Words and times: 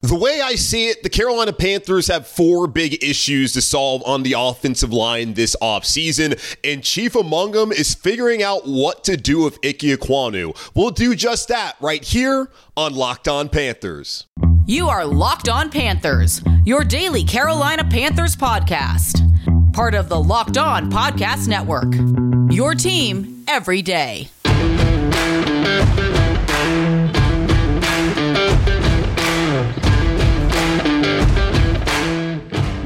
The 0.00 0.14
way 0.14 0.40
I 0.40 0.54
see 0.54 0.86
it, 0.90 1.02
the 1.02 1.08
Carolina 1.08 1.52
Panthers 1.52 2.06
have 2.06 2.24
four 2.24 2.68
big 2.68 3.02
issues 3.02 3.52
to 3.54 3.60
solve 3.60 4.00
on 4.06 4.22
the 4.22 4.36
offensive 4.38 4.92
line 4.92 5.34
this 5.34 5.56
offseason, 5.60 6.38
and 6.62 6.84
chief 6.84 7.16
among 7.16 7.50
them 7.50 7.72
is 7.72 7.94
figuring 7.94 8.40
out 8.40 8.64
what 8.64 9.02
to 9.04 9.16
do 9.16 9.42
with 9.42 9.58
Ike 9.64 9.78
Ekwonu. 9.78 10.56
We'll 10.76 10.92
do 10.92 11.16
just 11.16 11.48
that 11.48 11.74
right 11.80 12.04
here 12.04 12.48
on 12.76 12.94
Locked 12.94 13.26
On 13.26 13.48
Panthers. 13.48 14.28
You 14.66 14.88
are 14.88 15.04
Locked 15.04 15.48
On 15.48 15.68
Panthers, 15.68 16.42
your 16.64 16.84
daily 16.84 17.24
Carolina 17.24 17.82
Panthers 17.82 18.36
podcast. 18.36 19.24
Part 19.72 19.96
of 19.96 20.08
the 20.08 20.20
Locked 20.20 20.58
On 20.58 20.92
Podcast 20.92 21.48
Network. 21.48 21.92
Your 22.52 22.74
team 22.74 23.44
every 23.48 23.82
day. 23.82 24.28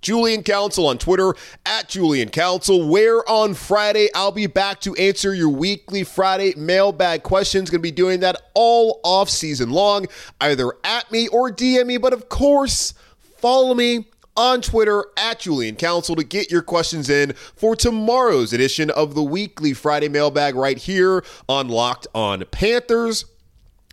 Julian 0.00 0.42
Council 0.42 0.86
on 0.86 0.98
Twitter 0.98 1.34
at 1.66 1.88
Julian 1.88 2.28
Council, 2.30 2.88
where 2.88 3.28
on 3.28 3.54
Friday 3.54 4.08
I'll 4.14 4.32
be 4.32 4.46
back 4.46 4.80
to 4.80 4.94
answer 4.96 5.34
your 5.34 5.48
weekly 5.48 6.04
Friday 6.04 6.54
mailbag 6.56 7.22
questions. 7.22 7.70
Going 7.70 7.80
to 7.80 7.82
be 7.82 7.90
doing 7.90 8.20
that 8.20 8.40
all 8.54 9.00
off 9.04 9.28
season 9.28 9.70
long, 9.70 10.06
either 10.40 10.72
at 10.84 11.10
me 11.10 11.28
or 11.28 11.50
DM 11.50 11.86
me, 11.86 11.98
but 11.98 12.12
of 12.12 12.28
course, 12.28 12.94
follow 13.38 13.74
me 13.74 14.06
on 14.36 14.62
Twitter 14.62 15.04
at 15.16 15.40
Julian 15.40 15.76
Council 15.76 16.16
to 16.16 16.24
get 16.24 16.50
your 16.50 16.62
questions 16.62 17.10
in 17.10 17.32
for 17.32 17.76
tomorrow's 17.76 18.52
edition 18.52 18.90
of 18.90 19.14
the 19.14 19.22
weekly 19.22 19.72
Friday 19.72 20.08
mailbag 20.08 20.54
right 20.54 20.78
here 20.78 21.24
on 21.48 21.68
Locked 21.68 22.06
On 22.14 22.44
Panthers. 22.46 23.24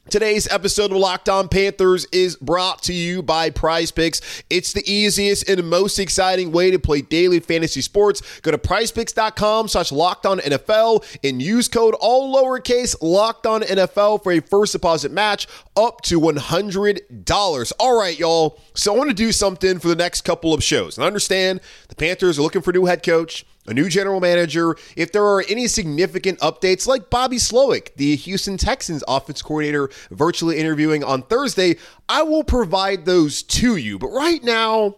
Today's 0.09 0.47
episode 0.47 0.91
of 0.91 0.97
Locked 0.97 1.27
On 1.27 1.49
Panthers 1.49 2.05
is 2.13 2.37
brought 2.37 2.81
to 2.83 2.93
you 2.93 3.21
by 3.21 3.49
Prize 3.49 3.91
Picks. 3.91 4.21
It's 4.49 4.71
the 4.71 4.89
easiest 4.89 5.49
and 5.49 5.69
most 5.69 5.99
exciting 5.99 6.53
way 6.53 6.71
to 6.71 6.79
play 6.79 7.01
daily 7.01 7.41
fantasy 7.41 7.81
sports. 7.81 8.21
Go 8.39 8.51
to 8.51 8.57
prizepicks.com 8.57 9.67
slash 9.67 9.91
locked 9.91 10.25
on 10.25 10.39
NFL 10.39 11.03
and 11.25 11.41
use 11.41 11.67
code 11.67 11.93
all 11.99 12.33
lowercase 12.33 12.95
locked 13.01 13.45
on 13.45 13.63
NFL 13.63 14.23
for 14.23 14.31
a 14.31 14.39
first 14.39 14.71
deposit 14.71 15.11
match 15.11 15.45
up 15.75 15.99
to 16.03 16.21
$100. 16.21 17.73
All 17.77 17.99
right, 17.99 18.17
y'all. 18.17 18.61
So 18.75 18.93
I 18.93 18.97
want 18.97 19.09
to 19.09 19.13
do 19.13 19.33
something 19.33 19.77
for 19.77 19.89
the 19.89 19.95
next 19.95 20.21
couple 20.21 20.53
of 20.53 20.63
shows. 20.63 20.97
And 20.97 21.03
I 21.03 21.07
understand 21.07 21.59
the 21.89 21.95
Panthers 21.95 22.39
are 22.39 22.43
looking 22.43 22.61
for 22.61 22.69
a 22.69 22.73
new 22.73 22.85
head 22.85 23.03
coach 23.03 23.45
a 23.67 23.73
new 23.73 23.89
general 23.89 24.19
manager. 24.19 24.75
If 24.95 25.11
there 25.11 25.25
are 25.25 25.43
any 25.49 25.67
significant 25.67 26.39
updates, 26.39 26.87
like 26.87 27.09
Bobby 27.09 27.37
Slowik, 27.37 27.93
the 27.95 28.15
Houston 28.15 28.57
Texans 28.57 29.03
offense 29.07 29.41
coordinator, 29.41 29.89
virtually 30.09 30.57
interviewing 30.57 31.03
on 31.03 31.21
Thursday, 31.23 31.77
I 32.09 32.23
will 32.23 32.43
provide 32.43 33.05
those 33.05 33.43
to 33.43 33.75
you. 33.75 33.99
But 33.99 34.09
right 34.09 34.43
now, 34.43 34.95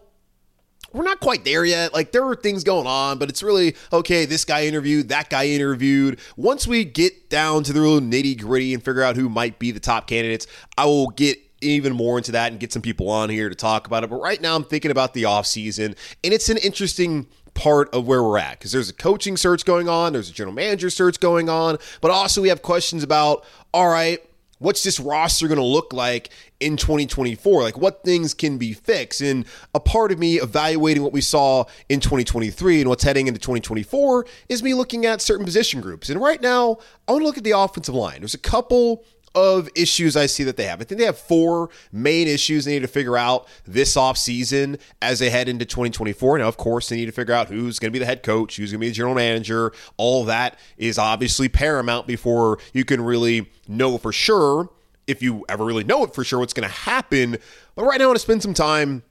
we're 0.92 1.04
not 1.04 1.20
quite 1.20 1.44
there 1.44 1.64
yet. 1.64 1.92
Like 1.92 2.12
there 2.12 2.26
are 2.26 2.34
things 2.34 2.64
going 2.64 2.86
on, 2.86 3.18
but 3.18 3.28
it's 3.28 3.42
really 3.42 3.76
okay. 3.92 4.24
This 4.24 4.44
guy 4.44 4.66
interviewed, 4.66 5.08
that 5.10 5.30
guy 5.30 5.46
interviewed. 5.46 6.18
Once 6.36 6.66
we 6.66 6.84
get 6.84 7.30
down 7.30 7.62
to 7.64 7.72
the 7.72 7.80
real 7.80 8.00
nitty 8.00 8.40
gritty 8.40 8.74
and 8.74 8.82
figure 8.82 9.02
out 9.02 9.16
who 9.16 9.28
might 9.28 9.58
be 9.58 9.70
the 9.70 9.80
top 9.80 10.06
candidates, 10.06 10.46
I 10.76 10.86
will 10.86 11.10
get 11.10 11.38
even 11.62 11.92
more 11.92 12.18
into 12.18 12.32
that 12.32 12.50
and 12.50 12.60
get 12.60 12.72
some 12.72 12.82
people 12.82 13.10
on 13.10 13.28
here 13.28 13.48
to 13.48 13.54
talk 13.54 13.86
about 13.86 14.02
it. 14.02 14.10
But 14.10 14.20
right 14.20 14.40
now, 14.40 14.56
I'm 14.56 14.64
thinking 14.64 14.90
about 14.90 15.14
the 15.14 15.24
offseason, 15.24 15.96
and 16.24 16.34
it's 16.34 16.48
an 16.48 16.56
interesting 16.56 17.26
part 17.60 17.92
of 17.94 18.06
where 18.06 18.22
we're 18.22 18.38
at 18.38 18.58
because 18.58 18.72
there's 18.72 18.88
a 18.88 18.94
coaching 18.94 19.36
search 19.36 19.66
going 19.66 19.86
on, 19.86 20.14
there's 20.14 20.30
a 20.30 20.32
general 20.32 20.54
manager 20.54 20.88
search 20.88 21.20
going 21.20 21.50
on, 21.50 21.76
but 22.00 22.10
also 22.10 22.40
we 22.40 22.48
have 22.48 22.62
questions 22.62 23.02
about 23.02 23.44
all 23.74 23.88
right, 23.88 24.18
what's 24.60 24.82
this 24.82 24.98
roster 24.98 25.46
going 25.46 25.58
to 25.58 25.64
look 25.64 25.92
like 25.92 26.30
in 26.58 26.78
2024? 26.78 27.62
Like 27.62 27.76
what 27.76 28.02
things 28.02 28.32
can 28.32 28.56
be 28.56 28.72
fixed? 28.72 29.20
And 29.20 29.44
a 29.74 29.80
part 29.80 30.10
of 30.10 30.18
me 30.18 30.40
evaluating 30.40 31.02
what 31.02 31.12
we 31.12 31.20
saw 31.20 31.64
in 31.90 32.00
2023 32.00 32.80
and 32.80 32.88
what's 32.88 33.04
heading 33.04 33.26
into 33.26 33.38
2024 33.38 34.24
is 34.48 34.62
me 34.62 34.72
looking 34.72 35.04
at 35.04 35.20
certain 35.20 35.44
position 35.44 35.82
groups. 35.82 36.08
And 36.08 36.18
right 36.18 36.40
now, 36.40 36.78
I 37.06 37.12
want 37.12 37.22
to 37.22 37.26
look 37.26 37.38
at 37.38 37.44
the 37.44 37.58
offensive 37.58 37.94
line. 37.94 38.20
There's 38.20 38.32
a 38.32 38.38
couple 38.38 39.04
of 39.34 39.68
issues 39.74 40.16
I 40.16 40.26
see 40.26 40.44
that 40.44 40.56
they 40.56 40.64
have. 40.64 40.80
I 40.80 40.84
think 40.84 40.98
they 40.98 41.04
have 41.04 41.18
four 41.18 41.70
main 41.92 42.26
issues 42.26 42.64
they 42.64 42.72
need 42.72 42.82
to 42.82 42.88
figure 42.88 43.16
out 43.16 43.46
this 43.64 43.96
offseason 43.96 44.80
as 45.00 45.18
they 45.18 45.30
head 45.30 45.48
into 45.48 45.64
2024. 45.64 46.38
Now, 46.38 46.48
of 46.48 46.56
course, 46.56 46.88
they 46.88 46.96
need 46.96 47.06
to 47.06 47.12
figure 47.12 47.34
out 47.34 47.48
who's 47.48 47.78
going 47.78 47.90
to 47.90 47.92
be 47.92 47.98
the 47.98 48.06
head 48.06 48.22
coach, 48.22 48.56
who's 48.56 48.72
going 48.72 48.80
to 48.80 48.84
be 48.84 48.88
the 48.88 48.94
general 48.94 49.14
manager. 49.14 49.72
All 49.96 50.24
that 50.24 50.58
is 50.76 50.98
obviously 50.98 51.48
paramount 51.48 52.06
before 52.06 52.58
you 52.72 52.84
can 52.84 53.00
really 53.00 53.50
know 53.68 53.98
for 53.98 54.12
sure, 54.12 54.68
if 55.06 55.22
you 55.22 55.44
ever 55.48 55.64
really 55.64 55.84
know 55.84 56.04
it 56.04 56.14
for 56.14 56.24
sure, 56.24 56.38
what's 56.38 56.52
going 56.52 56.68
to 56.68 56.74
happen. 56.74 57.36
But 57.74 57.84
right 57.84 57.98
now, 57.98 58.04
I 58.04 58.06
want 58.08 58.16
to 58.16 58.22
spend 58.22 58.42
some 58.42 58.54
time 58.54 59.02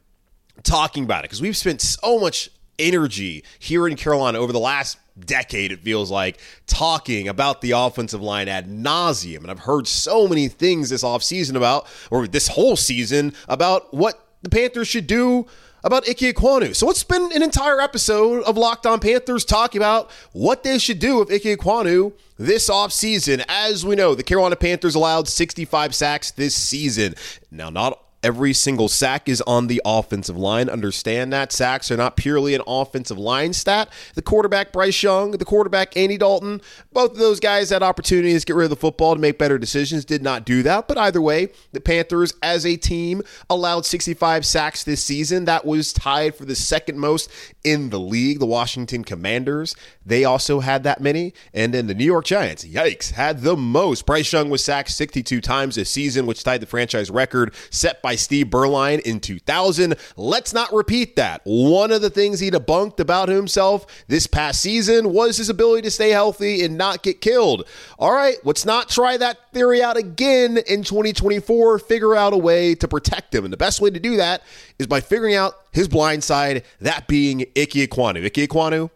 talking 0.64 1.04
about 1.04 1.20
it 1.20 1.24
because 1.24 1.42
we've 1.42 1.58
spent 1.58 1.82
so 1.82 2.20
much 2.20 2.50
energy 2.80 3.44
here 3.60 3.88
in 3.88 3.96
Carolina 3.96 4.40
over 4.40 4.52
the 4.52 4.60
last 4.60 4.98
decade, 5.20 5.72
it 5.72 5.82
feels 5.82 6.10
like, 6.10 6.40
talking 6.66 7.28
about 7.28 7.62
the 7.62 7.72
offensive 7.72 8.22
line 8.22 8.48
ad 8.48 8.70
nauseum. 8.70 9.40
And 9.40 9.52
I've 9.52 9.60
heard 9.60 9.88
so 9.88 10.28
many 10.28 10.48
things 10.48 10.90
this 10.90 11.04
offseason 11.04 11.56
about, 11.56 11.88
or 12.10 12.28
this 12.28 12.48
whole 12.48 12.76
season, 12.76 13.34
about 13.48 13.94
what 13.94 14.26
the 14.42 14.50
Panthers 14.50 14.88
should 14.88 15.08
do 15.08 15.46
about 15.84 16.08
Ike 16.10 16.18
Ekwonu. 16.18 16.76
So 16.76 16.90
it's 16.90 17.04
been 17.04 17.32
an 17.34 17.42
entire 17.42 17.80
episode 17.80 18.44
of 18.44 18.58
Locked 18.58 18.86
On 18.86 19.00
Panthers 19.00 19.46
talking 19.46 19.80
about 19.80 20.12
what 20.34 20.64
they 20.64 20.78
should 20.78 21.00
do 21.00 21.18
with 21.18 21.32
Ike 21.32 21.44
Ekwonu 21.44 22.14
this 22.38 22.70
offseason. 22.70 23.44
As 23.48 23.86
we 23.86 23.96
know, 23.96 24.16
the 24.16 24.24
Carolina 24.24 24.56
Panthers 24.56 24.96
allowed 24.96 25.28
65 25.28 25.96
sacks 25.96 26.32
this 26.32 26.56
season. 26.56 27.16
Now, 27.52 27.70
not 27.70 28.02
Every 28.22 28.54
single 28.54 28.90
sack 28.90 29.30
is 29.30 29.42
on 29.42 29.68
the 29.68 29.82
offensive 29.86 30.38
line. 30.38 30.70
Understand 30.70 31.32
that. 31.32 31.52
Sacks 31.54 31.90
are 31.90 31.98
not 31.98 32.18
purely 32.18 32.54
an 32.54 32.62
offensive 32.68 33.18
line 33.18 33.54
stat. 33.54 33.90
The 34.16 34.22
quarterback, 34.22 34.74
Bryce 34.74 35.02
Young, 35.02 35.32
the 35.32 35.46
quarterback, 35.46 35.96
Andy 35.96 36.18
Dalton, 36.18 36.62
both 36.92 37.12
of 37.12 37.18
those 37.18 37.40
guys 37.40 37.70
had 37.70 37.82
opportunities 37.82 38.42
to 38.42 38.48
get 38.48 38.56
rid 38.58 38.66
of 38.66 38.70
the 38.72 38.76
football 38.76 39.16
to 39.16 39.22
make 39.22 39.38
better 39.38 39.58
decisions, 39.58 40.04
did 40.04 40.22
not 40.22 40.46
do 40.46 40.62
that. 40.64 40.88
But 40.88 40.98
either 40.98 41.22
way, 41.22 41.50
the 41.72 41.80
Panthers 41.80 42.34
as 42.44 42.66
a 42.66 42.76
team 42.76 43.22
allowed 43.50 43.86
65 43.86 44.46
sacks 44.46 44.84
this 44.84 45.04
season. 45.04 45.46
That 45.46 45.66
was 45.66 45.94
tied 45.94 46.36
for 46.36 46.44
the 46.44 46.56
second 46.56 47.00
most 47.00 47.32
in 47.64 47.90
the 47.90 48.00
league. 48.00 48.40
The 48.40 48.46
Washington 48.46 49.04
Commanders, 49.06 49.76
they 50.06 50.26
also 50.26 50.60
had 50.60 50.84
that 50.84 51.00
many. 51.00 51.34
And 51.54 51.74
then 51.74 51.88
the 51.88 51.96
New 51.96 52.06
York 52.06 52.26
Giants, 52.26 52.66
yikes, 52.66 53.12
had 53.12 53.42
the 53.42 53.56
most. 53.56 54.06
Bryce 54.06 54.32
Young 54.34 54.50
was 54.50 54.64
sacked 54.64 54.90
62 54.92 55.40
times 55.40 55.76
this 55.76 55.90
season, 55.90 56.26
which 56.26 56.44
tied 56.44 56.62
the 56.62 56.66
franchise 56.66 57.10
record 57.10 57.54
set 57.70 58.02
by 58.02 58.09
by 58.10 58.16
Steve 58.16 58.48
Beuerlein 58.48 59.00
in 59.02 59.20
2000. 59.20 59.94
Let's 60.18 60.52
not 60.52 60.74
repeat 60.74 61.16
that. 61.18 61.42
One 61.44 61.92
of 61.92 62.02
the 62.02 62.10
things 62.10 62.40
he 62.40 62.50
debunked 62.50 63.00
about 63.00 63.30
himself 63.30 63.86
this 64.08 64.26
past 64.26 64.62
season 64.62 65.14
was 65.14 65.38
his 65.38 65.48
ability 65.48 65.84
to 65.84 65.92
stay 65.92 66.10
healthy 66.10 66.66
and 66.66 66.76
not 66.76 67.04
get 67.04 67.22
killed. 67.22 67.68
All 68.00 68.12
right, 68.12 68.38
let's 68.44 68.66
not 68.66 68.90
try 68.90 69.16
that 69.18 69.54
theory 69.54 69.84
out 69.84 69.96
again 69.96 70.58
in 70.58 70.82
2024. 70.82 71.78
Figure 71.78 72.16
out 72.16 72.34
a 72.34 72.38
way 72.38 72.74
to 72.74 72.88
protect 72.88 73.36
him. 73.36 73.44
And 73.44 73.54
the 73.54 73.58
best 73.58 73.80
way 73.80 73.92
to 73.92 74.00
do 74.00 74.18
that 74.18 74.42
is 74.80 74.88
by 74.88 75.02
figuring 75.02 75.36
out 75.36 75.54
his 75.72 75.88
blind 75.88 76.24
side, 76.24 76.64
that 76.82 77.08
being 77.08 77.42
Ike 77.56 77.74
Ekwonu. 77.74 78.26
Ike 78.26 78.50
Ekwonu, 78.50 78.90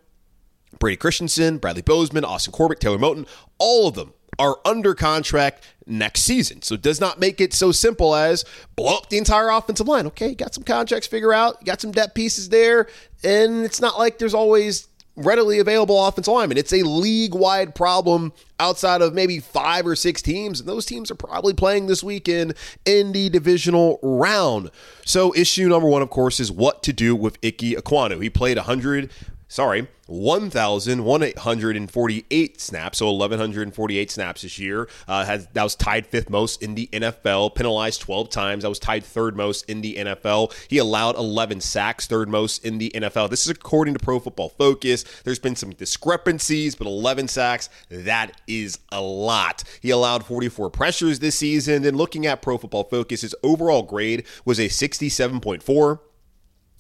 Brady 0.80 0.98
Christensen, 0.98 1.60
Bradley 1.60 1.84
Bozeman, 1.84 2.26
Austin 2.26 2.52
Corbett, 2.52 2.80
Taylor 2.80 2.98
Moton, 2.98 3.28
all 3.60 3.88
of 3.88 3.94
them 3.94 4.14
are 4.40 4.58
under 4.66 4.94
contract 4.94 5.64
next 5.86 6.22
season. 6.22 6.62
So 6.62 6.76
it 6.76 6.82
does 6.82 7.00
not 7.00 7.20
make 7.20 7.42
it 7.42 7.54
so 7.54 7.72
simple 7.72 8.16
as 8.16 8.46
blow 8.76 8.98
up 8.98 9.10
the 9.10 9.18
entire 9.18 9.50
offensive 9.50 9.88
line. 9.88 10.08
Okay, 10.08 10.34
got 10.34 10.54
some 10.54 10.64
contracts 10.64 11.08
figure 11.08 11.34
out, 11.34 11.64
got 11.66 11.82
some 11.82 11.92
depth 11.92 12.14
pieces 12.14 12.50
there, 12.50 12.88
and 13.24 13.66
it's 13.66 13.82
not 13.82 13.98
like 13.98 14.18
there's 14.18 14.34
always 14.34 14.88
readily 15.16 15.60
available 15.60 16.04
offensive 16.06 16.34
linemen. 16.34 16.58
It's 16.58 16.74
a 16.74 16.84
league 16.84 17.36
wide 17.36 17.76
problem 17.76 18.34
outside 18.60 19.02
of 19.02 19.14
maybe 19.14 19.40
five 19.40 19.86
or 19.86 19.96
six 19.96 20.22
teams, 20.22 20.60
and 20.60 20.68
those 20.68 20.86
teams 20.86 21.12
are 21.12 21.16
probably 21.16 21.54
playing 21.54 21.88
this 21.88 22.04
weekend 22.04 22.56
in 22.86 23.12
the 23.12 23.30
divisional 23.30 24.00
round. 24.02 24.72
So, 25.06 25.34
issue 25.36 25.68
number 25.70 25.88
one, 25.88 26.02
of 26.02 26.10
course, 26.10 26.40
is 26.40 26.52
what 26.52 26.82
to 26.84 26.94
do 26.94 27.16
with 27.16 27.38
Ike 27.44 27.58
Ekwonu. 27.58 28.22
He 28.22 28.30
played 28.30 28.58
100 28.58 29.12
sorry, 29.54 29.88
1,148 30.08 32.60
snaps, 32.60 32.98
so 32.98 33.12
1,148 33.12 34.10
snaps 34.10 34.42
this 34.42 34.58
year. 34.58 34.90
Uh, 35.08 35.24
has, 35.26 35.48
that 35.54 35.62
was 35.62 35.76
tied 35.76 36.08
fifth 36.08 36.32
most 36.32 36.64
in 36.64 36.74
the 36.74 36.90
NFL, 36.92 37.54
penalized 37.54 38.02
12 38.02 38.32
times. 38.32 38.64
That 38.64 38.70
was 38.70 38.80
tied 38.80 39.04
third 39.04 39.38
most 39.38 39.70
in 39.70 39.82
the 39.82 39.94
NFL. 39.94 40.52
He 40.68 40.80
allowed 40.80 41.18
11 41.18 41.62
sacks, 41.62 42.08
third 42.08 42.30
most 42.30 42.66
in 42.66 42.80
the 42.80 42.90
NFL. 42.96 43.30
This 43.30 43.46
is 43.46 43.52
according 43.52 43.94
to 43.94 44.00
Pro 44.00 44.20
Football 44.20 44.50
Focus. 44.50 45.06
There's 45.24 45.38
been 45.38 45.56
some 45.56 45.70
discrepancies, 45.70 46.74
but 46.74 46.88
11 46.88 47.28
sacks, 47.28 47.70
that 47.90 48.42
is 48.48 48.80
a 48.92 49.02
lot. 49.02 49.64
He 49.82 49.92
allowed 49.92 50.26
44 50.26 50.72
pressures 50.72 51.20
this 51.20 51.38
season. 51.38 51.84
Then 51.84 51.96
looking 51.96 52.26
at 52.26 52.42
Pro 52.42 52.58
Football 52.58 52.86
Focus, 52.86 53.22
his 53.22 53.36
overall 53.44 53.84
grade 53.84 54.26
was 54.46 54.60
a 54.60 54.68
67.4. 54.68 56.00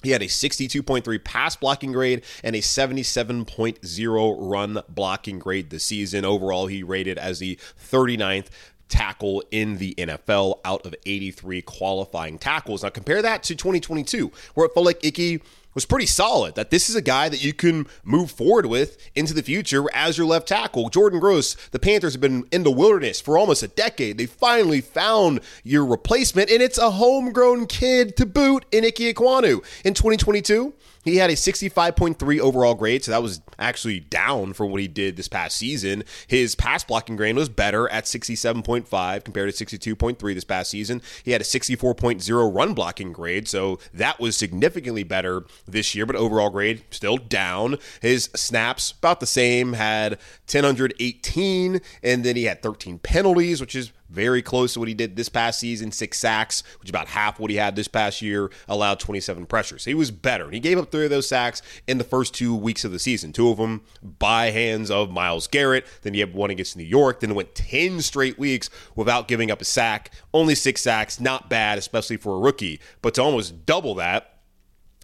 He 0.04 0.12
had 0.12 0.22
a 0.22 0.28
62.3 0.28 1.24
pass 1.24 1.56
blocking 1.56 1.92
grade 1.92 2.24
and 2.44 2.56
a 2.56 2.60
77.0 2.60 4.36
run 4.40 4.82
blocking 4.90 5.40
grade 5.40 5.70
this 5.70 5.84
season. 5.86 6.26
Overall, 6.26 6.68
he 6.68 6.84
rated 6.84 7.18
as 7.18 7.40
the 7.40 7.58
39th 7.90 8.48
tackle 8.90 9.44
in 9.50 9.78
the 9.78 9.96
NFL 9.98 10.60
out 10.64 10.86
of 10.86 10.94
83 11.06 11.62
qualifying 11.64 12.38
tackles. 12.38 12.84
Now 12.84 12.90
compare 12.90 13.22
that 13.22 13.42
to 13.44 13.56
2022, 13.56 14.32
where 14.54 14.68
it 14.68 14.74
felt 14.74 14.86
like 14.86 15.04
Icky 15.04 15.42
was 15.74 15.86
pretty 15.86 16.06
solid. 16.06 16.56
That 16.56 16.70
this 16.70 16.90
is 16.90 16.96
a 16.96 17.02
guy 17.02 17.30
that 17.30 17.44
you 17.44 17.54
can 17.54 17.88
move 18.04 18.32
forward 18.32 18.66
with 18.66 18.98
into 19.16 19.34
the 19.34 19.44
future 19.44 19.86
as 19.94 20.18
your 20.18 20.28
left 20.28 20.48
tackle. 20.48 20.90
Jordan 20.90 21.20
Gross, 21.20 21.56
the 21.72 21.80
Panthers 21.80 22.14
have 22.14 22.22
been 22.22 22.46
in 22.52 22.64
the 22.64 22.72
wilderness 22.72 23.22
for 23.22 23.38
almost 23.38 23.64
a 23.64 23.68
decade. 23.68 24.18
They 24.18 24.26
finally 24.26 24.82
found 24.82 25.42
your 25.64 25.86
replacement, 25.86 26.50
and 26.50 26.62
it's 26.62 26.78
a 26.78 26.92
homegrown 26.92 27.68
kid 27.68 28.16
to 28.18 28.26
boot 28.26 28.66
in 28.72 28.86
Ike. 28.86 29.00
In 29.00 29.94
2022, 29.94 30.74
he 31.04 31.18
had 31.18 31.30
a 31.30 31.34
65.3 31.34 32.40
overall 32.40 32.76
grade, 32.76 33.04
so 33.04 33.12
that 33.12 33.22
was 33.22 33.42
actually 33.60 34.00
down 34.00 34.54
from 34.54 34.72
what 34.72 34.82
he 34.82 34.88
did 34.88 35.16
this 35.16 35.28
past 35.28 35.58
season. 35.58 36.04
His 36.28 36.56
pass 36.56 36.84
blocking 36.84 37.16
grade 37.16 37.36
was 37.36 37.50
better 37.50 37.90
at 37.90 38.06
67.5 38.06 39.24
compared 39.24 39.54
to 39.54 39.66
62.3 39.66 40.34
this 40.34 40.44
past 40.44 40.72
season. 40.72 41.02
He 41.24 41.32
had 41.32 41.42
a 41.42 41.46
64.0 41.46 42.56
run 42.56 42.74
blocking 42.74 43.12
grade, 43.12 43.48
so 43.48 43.80
that 43.94 44.20
was 44.20 44.36
significantly 44.38 45.04
better 45.04 45.46
this 45.68 45.94
year, 45.94 46.06
but 46.06 46.16
overall 46.16 46.50
grade 46.50 46.84
still 46.90 47.18
down. 47.18 47.78
His 48.02 48.30
snaps 48.36 48.92
about 48.92 49.20
the 49.20 49.26
same, 49.26 49.74
had 49.74 50.14
1018, 50.52 51.82
and 52.02 52.24
then 52.24 52.36
he 52.36 52.46
had 52.46 52.62
13 52.62 53.00
penalties, 53.00 53.60
which 53.60 53.76
is 53.76 53.92
very 54.10 54.42
close 54.42 54.74
to 54.74 54.80
what 54.80 54.88
he 54.88 54.94
did 54.94 55.16
this 55.16 55.30
past 55.30 55.60
season. 55.60 55.92
Six 55.92 56.20
sacks, 56.20 56.64
which 56.80 56.88
is 56.88 56.92
about 56.92 57.08
half 57.08 57.40
what 57.40 57.50
he 57.50 57.58
had 57.58 57.76
this 57.76 57.88
past 57.88 58.22
year, 58.22 58.52
allowed 58.68 59.00
27 59.00 59.46
pressures. 59.46 59.86
He 59.86 59.94
was 59.94 60.12
better. 60.12 60.50
He 60.50 60.60
gave 60.60 60.78
up 60.78 60.92
three 60.92 61.06
of 61.06 61.10
those 61.10 61.28
sacks 61.28 61.62
in 61.88 61.98
the 61.98 62.04
first 62.04 62.34
two 62.34 62.56
weeks 62.56 62.86
of 62.86 62.92
the 62.92 63.00
season. 63.00 63.34
Two 63.34 63.50
of 63.50 63.58
them 63.58 63.82
by 64.02 64.52
hands 64.52 64.92
of 64.92 65.12
Myles 65.12 65.48
Garrett. 65.48 65.86
Then 66.02 66.14
he 66.14 66.20
had 66.20 66.34
one 66.34 66.50
against 66.50 66.78
New 66.78 66.84
York. 66.84 67.20
Then 67.20 67.32
it 67.32 67.36
went 67.36 67.56
10 67.56 68.02
straight 68.02 68.38
weeks 68.38 68.70
without 68.96 69.28
giving 69.28 69.52
up 69.52 69.62
a 69.62 69.66
sack. 69.66 70.12
Only 70.34 70.56
six 70.56 70.82
sacks, 70.82 71.20
not 71.20 71.50
bad, 71.50 71.78
especially 71.78 72.18
for 72.18 72.36
a 72.36 72.40
rookie. 72.40 72.80
But 73.02 73.16
to 73.16 73.24
almost 73.24 73.66
double 73.66 73.96
that, 73.96 74.33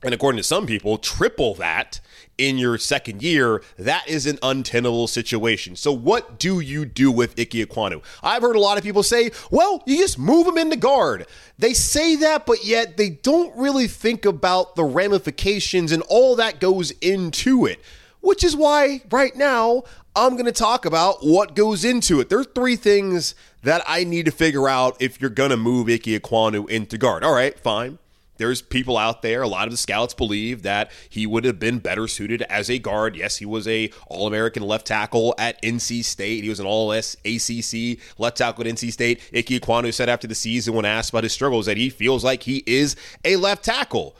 and 0.03 0.13
according 0.13 0.37
to 0.37 0.43
some 0.43 0.65
people, 0.65 0.97
triple 0.97 1.55
that 1.55 1.99
in 2.37 2.57
your 2.57 2.77
second 2.77 3.21
year, 3.21 3.61
that 3.77 4.07
is 4.07 4.25
an 4.25 4.39
untenable 4.41 5.07
situation. 5.07 5.75
So, 5.75 5.91
what 5.91 6.39
do 6.39 6.61
you 6.61 6.85
do 6.85 7.11
with 7.11 7.37
Ike 7.37 7.49
Ekwonu? 7.49 8.01
I've 8.23 8.41
heard 8.41 8.55
a 8.55 8.61
lot 8.61 8.77
of 8.77 8.83
people 8.83 9.03
say, 9.03 9.31
well, 9.51 9.83
you 9.85 9.97
just 9.97 10.17
move 10.17 10.47
him 10.47 10.57
into 10.57 10.77
guard. 10.77 11.27
They 11.57 11.73
say 11.73 12.15
that, 12.17 12.45
but 12.45 12.63
yet 12.63 12.95
they 12.95 13.09
don't 13.09 13.55
really 13.57 13.87
think 13.87 14.23
about 14.23 14.75
the 14.75 14.85
ramifications 14.85 15.91
and 15.91 16.01
all 16.03 16.37
that 16.37 16.61
goes 16.61 16.91
into 17.01 17.65
it, 17.65 17.81
which 18.21 18.43
is 18.43 18.55
why 18.55 19.01
right 19.11 19.35
now 19.35 19.83
I'm 20.15 20.33
going 20.33 20.45
to 20.45 20.53
talk 20.53 20.85
about 20.85 21.25
what 21.25 21.55
goes 21.55 21.83
into 21.83 22.21
it. 22.21 22.29
There 22.29 22.39
are 22.39 22.45
three 22.45 22.77
things 22.77 23.35
that 23.63 23.83
I 23.85 24.05
need 24.05 24.25
to 24.27 24.31
figure 24.31 24.69
out 24.69 24.95
if 25.01 25.19
you're 25.19 25.29
going 25.29 25.49
to 25.49 25.57
move 25.57 25.89
Ike 25.89 26.03
Ekwonu 26.03 26.69
into 26.69 26.97
guard. 26.97 27.25
All 27.25 27.33
right, 27.33 27.59
fine 27.59 27.99
there's 28.39 28.61
people 28.61 28.97
out 28.97 29.21
there. 29.21 29.43
A 29.43 29.47
lot 29.47 29.67
of 29.67 29.71
the 29.71 29.77
scouts 29.77 30.13
believe 30.15 30.63
that 30.63 30.91
he 31.09 31.27
would 31.27 31.45
have 31.45 31.59
been 31.59 31.77
better 31.77 32.07
suited 32.07 32.41
as 32.43 32.69
a 32.69 32.79
guard. 32.79 33.15
Yes, 33.15 33.37
he 33.37 33.45
was 33.45 33.67
a 33.67 33.91
All 34.07 34.25
American 34.25 34.63
left 34.63 34.87
tackle 34.87 35.35
at 35.37 35.61
NC 35.61 36.03
State. 36.03 36.43
He 36.43 36.49
was 36.49 36.59
an 36.59 36.65
All 36.65 36.91
ACC 36.91 37.99
left 38.17 38.37
tackle 38.37 38.65
at 38.65 38.73
NC 38.73 38.91
State. 38.91 39.21
Ike 39.35 39.45
Ekwonu 39.47 39.93
said 39.93 40.09
after 40.09 40.27
the 40.27 40.35
season, 40.35 40.73
when 40.73 40.85
asked 40.85 41.11
about 41.11 41.23
his 41.23 41.33
struggles, 41.33 41.67
that 41.67 41.77
he 41.77 41.89
feels 41.89 42.23
like 42.23 42.43
he 42.43 42.63
is 42.65 42.95
a 43.23 43.35
left 43.35 43.63
tackle. 43.63 44.15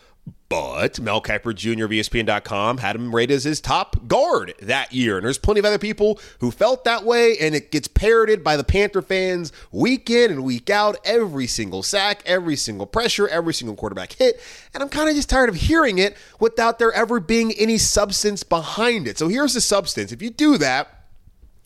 But 0.50 1.00
Mel 1.00 1.22
Kiper 1.22 1.54
Jr. 1.54 1.86
of 1.86 1.92
ESPN.com 1.92 2.80
had 2.80 2.96
him 2.96 3.16
rated 3.16 3.36
as 3.36 3.44
his 3.44 3.62
top 3.62 4.08
guard 4.08 4.56
that 4.60 4.92
year. 4.92 5.18
And 5.18 5.26
there's 5.26 5.38
plenty 5.38 5.60
of 5.60 5.66
other 5.66 5.78
people 5.78 6.20
who 6.40 6.50
felt 6.50 6.84
that 6.86 7.06
way, 7.06 7.38
and 7.38 7.54
it 7.54 7.72
gets 7.72 7.88
parroted 7.88 8.44
by 8.44 8.58
the 8.58 8.64
Panther 8.64 9.04
fans 9.04 9.54
week 9.72 10.10
in 10.10 10.32
and 10.32 10.44
week 10.44 10.72
out. 10.72 10.98
Every 11.06 11.46
single 11.46 11.84
sack, 11.84 12.24
every 12.26 12.56
single 12.56 12.88
pressure, 12.88 13.28
every 13.28 13.54
single 13.54 13.76
quarterback 13.76 14.14
hit. 14.14 14.42
And 14.74 14.82
I'm 14.82 14.90
kind 14.90 15.08
of 15.08 15.16
just 15.16 15.30
tired 15.30 15.50
of 15.50 15.56
hearing 15.56 16.00
it 16.00 16.18
without 16.40 16.80
there 16.80 16.92
ever 16.94 17.20
being 17.20 17.52
any 17.54 17.78
substance 17.78 18.42
behind 18.42 19.08
it. 19.08 19.20
So 19.20 19.28
here's 19.28 19.54
the 19.54 19.62
substance. 19.62 20.12
If 20.12 20.24
you 20.24 20.32
do 20.32 20.58
that, 20.58 21.04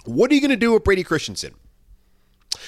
what 0.04 0.30
are 0.30 0.36
you 0.36 0.42
going 0.42 0.52
to 0.52 0.58
do 0.58 0.74
with 0.74 0.84
Brady 0.84 1.06
Christensen? 1.06 1.56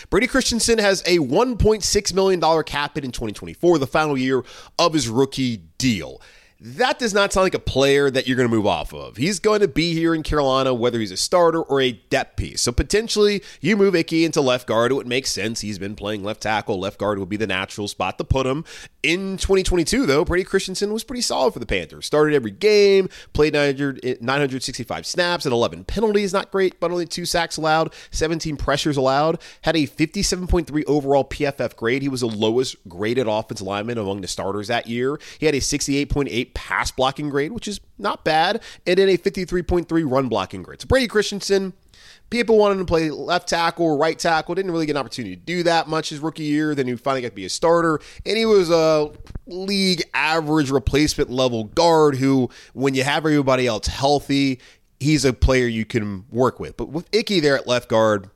Brady 0.09 0.27
Christensen 0.27 0.77
has 0.77 1.01
a 1.01 1.17
$1.6 1.17 2.13
million 2.13 2.63
cap 2.63 2.95
hit 2.95 3.03
in 3.03 3.11
2024, 3.11 3.79
the 3.79 3.87
final 3.87 4.17
year 4.17 4.43
of 4.77 4.93
his 4.93 5.09
rookie 5.09 5.61
deal 5.77 6.21
that 6.61 6.99
does 6.99 7.13
not 7.13 7.33
sound 7.33 7.43
like 7.43 7.53
a 7.53 7.59
player 7.59 8.09
that 8.09 8.27
you're 8.27 8.37
going 8.37 8.49
to 8.49 8.55
move 8.55 8.65
off 8.65 8.93
of. 8.93 9.17
He's 9.17 9.39
going 9.39 9.59
to 9.59 9.67
be 9.67 9.93
here 9.93 10.15
in 10.15 10.23
Carolina, 10.23 10.73
whether 10.73 10.99
he's 10.99 11.11
a 11.11 11.17
starter 11.17 11.61
or 11.61 11.81
a 11.81 11.91
depth 11.91 12.37
piece. 12.37 12.61
So 12.61 12.71
potentially, 12.71 13.43
you 13.59 13.75
move 13.75 13.93
Icky 13.93 14.23
into 14.23 14.39
left 14.39 14.65
guard. 14.65 14.91
It 14.91 14.95
would 14.95 15.07
make 15.07 15.27
sense. 15.27 15.61
He's 15.61 15.77
been 15.77 15.95
playing 15.95 16.23
left 16.23 16.41
tackle. 16.41 16.79
Left 16.79 16.97
guard 16.97 17.19
would 17.19 17.27
be 17.27 17.35
the 17.35 17.45
natural 17.45 17.89
spot 17.89 18.17
to 18.19 18.23
put 18.23 18.45
him. 18.45 18.63
In 19.03 19.37
2022, 19.37 20.05
though, 20.05 20.23
Brady 20.23 20.45
Christensen 20.45 20.93
was 20.93 21.03
pretty 21.03 21.21
solid 21.21 21.51
for 21.53 21.59
the 21.59 21.65
Panthers. 21.65 22.05
Started 22.05 22.33
every 22.33 22.51
game, 22.51 23.09
played 23.33 23.53
900, 23.53 23.99
eh, 24.03 24.15
965 24.21 25.05
snaps 25.05 25.45
and 25.45 25.53
11 25.53 25.83
penalties. 25.83 26.33
Not 26.33 26.51
great, 26.51 26.79
but 26.79 26.89
only 26.89 27.05
two 27.05 27.25
sacks 27.25 27.57
allowed, 27.57 27.93
17 28.11 28.55
pressures 28.55 28.97
allowed. 28.97 29.41
Had 29.63 29.75
a 29.75 29.85
57.3 29.85 30.83
overall 30.87 31.25
PFF 31.25 31.75
grade. 31.75 32.01
He 32.01 32.09
was 32.09 32.21
the 32.21 32.27
lowest 32.27 32.77
graded 32.87 33.27
offensive 33.27 33.67
lineman 33.67 33.97
among 33.97 34.21
the 34.21 34.27
starters 34.27 34.69
that 34.69 34.87
year. 34.87 35.19
He 35.37 35.45
had 35.45 35.53
a 35.53 35.59
68.8 35.59 36.44
pass 36.45 36.91
blocking 36.91 37.29
grade, 37.29 37.51
which 37.51 37.67
is 37.67 37.79
not 37.97 38.23
bad, 38.23 38.61
and 38.85 38.99
in 38.99 39.09
a 39.09 39.17
53.3 39.17 40.11
run 40.11 40.29
blocking 40.29 40.63
grade. 40.63 40.81
So 40.81 40.87
Brady 40.87 41.07
Christensen, 41.07 41.73
people 42.29 42.57
wanted 42.57 42.77
to 42.77 42.85
play 42.85 43.09
left 43.09 43.49
tackle 43.49 43.85
or 43.85 43.97
right 43.97 44.17
tackle, 44.17 44.55
didn't 44.55 44.71
really 44.71 44.85
get 44.85 44.93
an 44.93 44.99
opportunity 44.99 45.35
to 45.35 45.41
do 45.41 45.63
that 45.63 45.87
much 45.87 46.09
his 46.09 46.19
rookie 46.19 46.43
year. 46.43 46.75
Then 46.75 46.87
he 46.87 46.95
finally 46.95 47.21
got 47.21 47.29
to 47.29 47.35
be 47.35 47.45
a 47.45 47.49
starter, 47.49 47.99
and 48.25 48.37
he 48.37 48.45
was 48.45 48.69
a 48.69 49.11
league 49.47 50.03
average 50.13 50.69
replacement 50.71 51.29
level 51.29 51.65
guard 51.65 52.15
who, 52.15 52.49
when 52.73 52.93
you 52.93 53.03
have 53.03 53.25
everybody 53.25 53.67
else 53.67 53.87
healthy, 53.87 54.59
he's 54.99 55.25
a 55.25 55.33
player 55.33 55.67
you 55.67 55.85
can 55.85 56.25
work 56.31 56.59
with. 56.59 56.77
But 56.77 56.89
with 56.89 57.07
Icky 57.13 57.39
there 57.39 57.55
at 57.55 57.67
left 57.67 57.89
guard, 57.89 58.29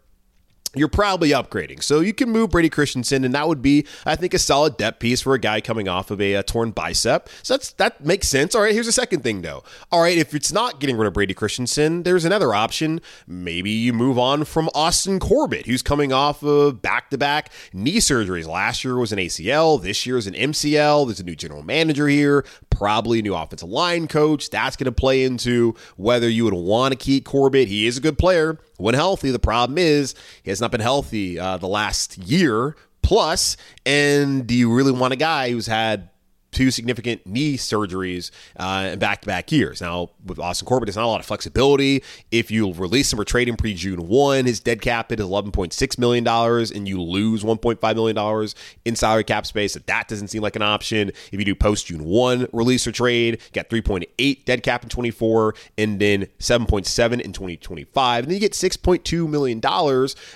you're 0.76 0.88
probably 0.88 1.30
upgrading. 1.30 1.82
So 1.82 2.00
you 2.00 2.14
can 2.14 2.30
move 2.30 2.52
Brady 2.52 2.70
Christensen, 2.70 3.24
and 3.24 3.34
that 3.34 3.48
would 3.48 3.62
be, 3.62 3.86
I 4.06 4.16
think, 4.16 4.34
a 4.34 4.40
solid 4.40 4.78
depth 4.78 5.00
piece 5.00 5.22
for 5.22 5.34
a 5.34 5.40
guy 5.40 5.62
coming 5.62 5.88
off 5.88 6.12
of 6.12 6.22
a, 6.22 6.36
a, 6.36 6.44
torn 6.44 6.72
bicep. 6.72 7.30
So 7.44 7.56
that's 7.56 7.72
that 7.74 8.06
makes 8.06 8.28
sense. 8.28 8.54
All 8.54 8.62
right, 8.62 8.74
here's 8.74 8.88
a 8.88 8.92
second 8.92 9.24
thing 9.24 9.42
though. 9.42 9.64
All 9.92 10.02
right, 10.02 10.18
if 10.18 10.34
it's 10.34 10.52
not 10.52 10.80
getting 10.80 10.98
rid 10.98 11.08
of 11.08 11.14
Brady 11.14 11.34
Christensen, 11.34 12.04
there's 12.04 12.26
another 12.26 12.54
option. 12.54 13.02
Maybe 13.28 13.72
you 13.72 13.94
move 13.94 14.20
on 14.20 14.46
from 14.46 14.70
Austin 14.74 15.20
Corbett, 15.20 15.66
who's 15.66 15.82
coming 15.82 16.14
off 16.14 16.44
of 16.44 16.82
back-to-back 16.82 17.52
knee 17.74 17.98
surgeries. 17.98 18.48
Last 18.48 18.84
year 18.84 18.98
was 18.98 19.12
an 19.12 19.20
ACL, 19.20 19.82
this 19.82 20.06
year 20.06 20.18
is 20.18 20.28
an 20.28 20.34
MCL. 20.34 21.08
There's 21.08 21.20
a 21.20 21.24
new 21.24 21.36
general 21.36 21.64
manager 21.64 22.08
here, 22.08 22.46
probably 22.70 23.20
a 23.20 23.22
new 23.22 23.36
offensive 23.36 23.70
line 23.70 24.08
coach. 24.08 24.50
That's 24.50 24.76
going 24.76 24.86
to 24.86 24.92
play 24.92 25.24
into 25.24 25.76
whether 25.98 26.30
you 26.30 26.44
would 26.46 26.54
want 26.54 26.92
to 26.92 26.98
keep 26.98 27.26
Corbett. 27.26 27.68
He 27.68 27.88
is 27.88 27.98
a 27.98 28.02
good 28.02 28.18
player 28.18 28.60
when 28.80 28.96
healthy. 28.96 29.32
The 29.32 29.40
problem 29.40 29.78
is 29.78 30.16
he 30.44 30.50
has 30.50 30.62
not 30.62 30.72
been 30.72 30.82
healthy 30.82 31.40
uh, 31.40 31.58
the 31.58 31.68
last 31.68 32.18
year 32.18 32.76
plus. 33.02 33.58
And 33.86 34.46
do 34.46 34.56
you 34.56 34.74
really 34.74 34.92
want 34.92 35.14
a 35.14 35.18
guy 35.18 35.52
who's 35.52 35.68
had 35.68 36.09
two 36.52 36.72
significant 36.72 37.26
knee 37.26 37.58
surgeries 37.58 38.32
uh, 38.58 38.90
in 38.94 39.00
back-to-back 39.00 39.52
years. 39.52 39.82
Now, 39.82 40.12
with 40.26 40.40
Austin 40.40 40.66
Corbett, 40.66 40.88
there's 40.88 40.96
not 40.96 41.06
a 41.06 41.08
lot 41.08 41.20
of 41.20 41.26
flexibility. 41.26 42.04
If 42.32 42.52
you 42.52 42.74
release 42.74 43.12
him 43.14 43.20
or 43.20 43.26
trade 43.26 43.48
him 43.48 43.56
pre-June 43.56 44.08
1, 44.08 44.46
his 44.46 44.60
dead 44.60 44.82
cap 44.82 45.10
hit 45.10 45.20
is 45.20 45.26
$11.6 45.26 45.98
million, 45.98 46.28
and 46.28 46.88
you 46.88 47.02
lose 47.02 47.44
$1.5 47.44 47.96
million 47.96 48.50
in 48.86 48.96
salary 48.96 49.24
cap 49.24 49.46
space. 49.46 49.74
That, 49.74 49.88
that 49.88 50.08
doesn't 50.08 50.30
seem 50.30 50.42
like 50.42 50.56
an 50.56 50.62
option. 50.62 51.10
If 51.10 51.34
you 51.34 51.46
do 51.46 51.56
post-June 51.56 52.04
1 52.04 52.48
release 52.54 52.88
or 52.88 52.92
trade, 52.92 53.42
got 53.54 53.70
3.8 53.70 54.46
dead 54.46 54.64
cap 54.64 54.84
in 54.84 54.90
24, 54.90 55.56
and 55.78 56.00
then 56.00 56.28
7.7 56.40 57.22
in 57.22 57.34
2025. 57.34 58.24
And 58.24 58.32
then 58.32 58.34
you 58.34 58.40
get 58.40 58.54
$6.2 58.54 59.30
million 59.30 59.62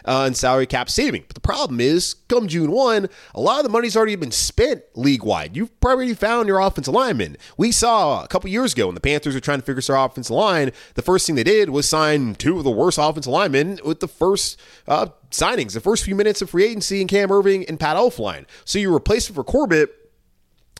uh, 0.05 0.25
in 0.27 0.33
salary 0.33 0.67
cap 0.67 0.89
saving. 0.89 1.23
But 1.27 1.35
the 1.35 1.41
problem 1.41 1.79
is, 1.79 2.15
come 2.27 2.47
June 2.47 2.71
1, 2.71 3.09
a 3.35 3.41
lot 3.41 3.59
of 3.59 3.63
the 3.63 3.69
money's 3.69 3.95
already 3.95 4.15
been 4.15 4.31
spent 4.31 4.83
league-wide. 4.95 5.55
You've 5.55 5.79
probably 5.79 6.02
already 6.03 6.15
found 6.15 6.47
your 6.47 6.59
offensive 6.59 6.93
lineman. 6.93 7.37
We 7.57 7.71
saw 7.71 8.23
a 8.23 8.27
couple 8.27 8.49
years 8.49 8.73
ago 8.73 8.87
when 8.87 8.95
the 8.95 9.01
Panthers 9.01 9.35
were 9.35 9.39
trying 9.39 9.59
to 9.59 9.65
figure 9.65 9.79
out 9.79 9.87
their 9.87 9.95
offensive 9.95 10.35
line, 10.35 10.71
the 10.95 11.01
first 11.01 11.25
thing 11.25 11.35
they 11.35 11.43
did 11.43 11.69
was 11.69 11.87
sign 11.87 12.35
two 12.35 12.57
of 12.57 12.65
the 12.65 12.71
worst 12.71 12.97
offensive 13.01 13.31
linemen 13.31 13.79
with 13.85 14.01
the 14.01 14.07
first 14.07 14.59
uh, 14.85 15.07
signings, 15.31 15.73
the 15.73 15.79
first 15.79 16.03
few 16.03 16.15
minutes 16.15 16.41
of 16.41 16.49
free 16.49 16.65
agency 16.65 17.01
in 17.01 17.07
Cam 17.07 17.29
Erving 17.29 17.67
and 17.69 17.79
Pat 17.79 17.95
Elflein. 17.95 18.45
So 18.65 18.79
you 18.79 18.93
replace 18.93 19.29
it 19.29 19.33
for 19.33 19.45
Corbett 19.45 20.02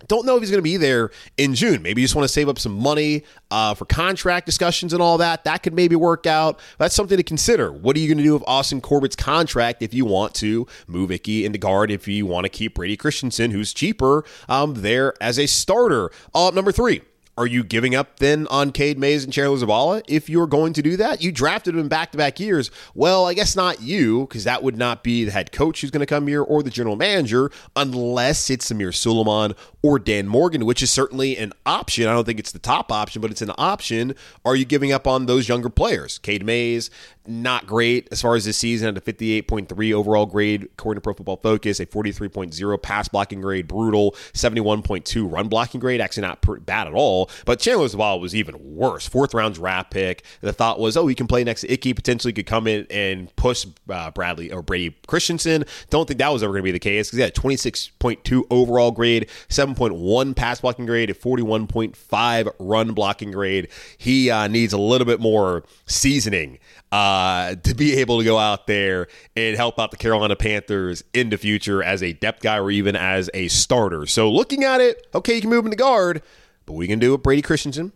don't 0.08 0.26
know 0.26 0.36
if 0.36 0.42
he's 0.42 0.52
going 0.52 0.60
to 0.60 0.64
be 0.64 0.78
there 0.78 1.12
in 1.38 1.56
June. 1.56 1.82
Maybe 1.82 2.02
you 2.02 2.06
just 2.06 2.16
want 2.16 2.28
to 2.28 2.34
save 2.34 2.50
up 2.50 2.60
some 2.60 2.74
money 2.74 3.24
uh, 3.52 3.74
for 3.74 3.86
contract 3.86 4.46
discussions 4.46 4.94
and 4.94 5.02
all 5.02 5.18
that. 5.20 5.44
That 5.44 5.64
could 5.64 5.74
maybe 5.74 5.96
work 5.96 6.26
out. 6.26 6.60
That's 6.78 6.96
something 6.96 7.18
to 7.18 7.24
consider. 7.24 7.72
What 7.72 7.96
are 7.96 8.00
you 8.00 8.08
going 8.08 8.18
to 8.18 8.24
do 8.24 8.34
with 8.34 8.44
Austin 8.48 8.82
Corbett's 8.82 9.16
contract 9.16 9.82
if 9.82 9.94
you 9.94 10.06
want 10.06 10.34
to 10.36 10.68
move 10.88 11.12
Ickey 11.12 11.46
into 11.46 11.58
guard, 11.58 11.92
if 11.92 12.08
you 12.08 12.26
want 12.26 12.46
to 12.46 12.50
keep 12.50 12.76
Brady 12.76 12.98
Christensen, 12.98 13.52
who's 13.52 13.74
cheaper, 13.74 14.26
um, 14.50 14.76
there 14.76 15.14
as 15.22 15.40
a 15.40 15.48
starter? 15.48 16.12
Uh, 16.34 16.52
number 16.54 16.72
three, 16.72 17.02
are 17.36 17.48
you 17.48 17.64
giving 17.64 17.96
up 17.96 18.20
then 18.20 18.46
on 18.48 18.72
Cade 18.72 19.00
Mays 19.00 19.24
and 19.24 19.34
Chandler 19.34 19.58
Zavala 19.58 20.04
if 20.08 20.30
you're 20.30 20.48
going 20.48 20.74
to 20.74 20.82
do 20.82 20.96
that? 20.98 21.24
You 21.24 21.32
drafted 21.32 21.76
him 21.76 21.88
back 21.88 22.12
to 22.12 22.18
back 22.18 22.40
years. 22.40 22.70
Well, 22.94 23.26
I 23.26 23.34
guess 23.34 23.56
not 23.56 23.82
you, 23.82 24.28
because 24.28 24.44
that 24.44 24.62
would 24.62 24.78
not 24.78 25.04
be 25.04 25.26
the 25.26 25.32
head 25.32 25.52
coach 25.52 25.82
who's 25.82 25.90
going 25.90 26.02
to 26.02 26.06
come 26.06 26.28
here 26.28 26.44
or 26.44 26.62
the 26.62 26.70
general 26.70 26.96
manager, 26.96 27.52
unless 27.76 28.50
it's 28.50 28.72
Samir 28.72 28.94
Suleiman 28.94 29.56
or 29.82 29.98
Dan 29.98 30.28
Morgan, 30.28 30.66
which 30.66 30.84
is 30.84 30.92
certainly 30.92 31.36
an 31.38 31.54
option. 31.66 32.08
I 32.08 32.14
don't 32.14 32.26
think 32.26 32.40
it's 32.40 32.52
the 32.52 32.60
top 32.60 32.92
option, 32.92 33.22
but 33.22 33.32
it's 33.32 33.42
an 33.42 33.52
option. 33.58 34.16
Are 34.46 34.56
you 34.56 34.66
giving 34.66 34.92
up 34.92 35.08
on 35.08 35.26
those 35.26 35.50
younger 35.50 35.70
players? 35.70 36.20
Cade 36.20 36.46
Mays, 36.46 36.92
not 37.26 37.66
great 37.66 38.08
as 38.12 38.22
far 38.22 38.36
as 38.36 38.46
this 38.46 38.58
season 38.58 38.90
at 38.90 38.98
a 38.98 39.02
58.3 39.02 39.94
overall 39.94 40.26
grade 40.26 40.64
according 40.64 40.98
to 40.98 41.02
Pro 41.02 41.14
Football 41.14 41.38
Focus, 41.38 41.80
a 41.80 41.86
43.0 41.86 42.82
pass 42.82 43.08
blocking 43.08 43.42
grade, 43.42 43.68
brutal 43.68 44.12
71.2 44.34 45.32
run 45.32 45.48
blocking 45.48 45.80
grade, 45.80 46.02
actually 46.02 46.22
not 46.22 46.44
bad 46.66 46.88
at 46.88 46.94
all. 46.94 47.30
But 47.46 47.60
Chandler 47.60 47.88
Zavala 47.88 48.20
was 48.20 48.36
even 48.36 48.56
worse. 48.60 49.08
Fourth 49.08 49.34
round 49.34 49.56
draft 49.56 49.92
pick. 49.92 50.24
The 50.42 50.54
thought 50.54 50.80
was, 50.80 50.98
oh, 50.98 51.08
he 51.08 51.16
can 51.16 51.28
play 51.28 51.44
next 51.44 51.62
to 51.62 51.72
icky 51.72 51.94
potentially 51.94 52.34
could 52.34 52.46
come 52.46 52.68
in 52.68 52.86
and 52.90 53.34
push 53.36 53.66
uh, 53.90 54.12
Bradley 54.12 54.52
or 54.52 54.62
Brady 54.62 54.96
Christensen. 55.08 55.66
Don't 55.90 56.08
think 56.08 56.20
that 56.20 56.30
was 56.30 56.44
ever 56.44 56.54
going 56.54 56.62
to 56.62 56.66
be 56.66 56.72
the 56.72 56.80
case 56.80 57.08
because 57.08 57.18
he 57.18 57.24
had 57.24 57.36
26.2 57.36 58.44
overall 58.50 58.92
grade, 58.92 59.30
7.1 59.50 60.36
pass 60.36 60.62
blocking 60.62 60.86
grade, 60.86 61.10
a 61.10 61.14
41.5 61.14 62.54
run 62.60 62.94
blocking 62.94 63.32
grade. 63.32 63.70
He 63.98 64.30
uh, 64.30 64.48
needs 64.48 64.74
a 64.74 64.78
little 64.78 65.06
bit 65.06 65.20
more 65.20 65.64
seasoning 65.86 66.60
uh, 66.94 67.13
Uh, 67.14 67.54
to 67.54 67.76
be 67.76 67.98
able 67.98 68.18
to 68.18 68.24
go 68.24 68.40
out 68.40 68.66
there 68.66 69.08
and 69.36 69.56
help 69.56 69.78
out 69.78 69.92
the 69.92 69.98
Carolina 69.98 70.36
Panthers 70.36 71.04
in 71.14 71.30
the 71.30 71.38
future 71.38 71.84
as 71.84 72.02
a 72.02 72.14
depth 72.14 72.42
guy 72.42 72.58
or 72.58 72.72
even 72.72 72.96
as 72.96 73.30
a 73.36 73.50
starter. 73.50 74.08
So 74.08 74.32
looking 74.32 74.64
at 74.64 74.82
it, 74.82 75.06
okay, 75.14 75.36
you 75.36 75.42
can 75.42 75.52
move 75.52 75.64
him 75.64 75.70
to 75.70 75.78
guard, 75.78 76.24
but 76.66 76.74
we 76.74 76.88
can 76.88 76.98
do 76.98 77.14
it 77.14 77.22
Brady 77.22 77.44
Christensen. 77.44 77.92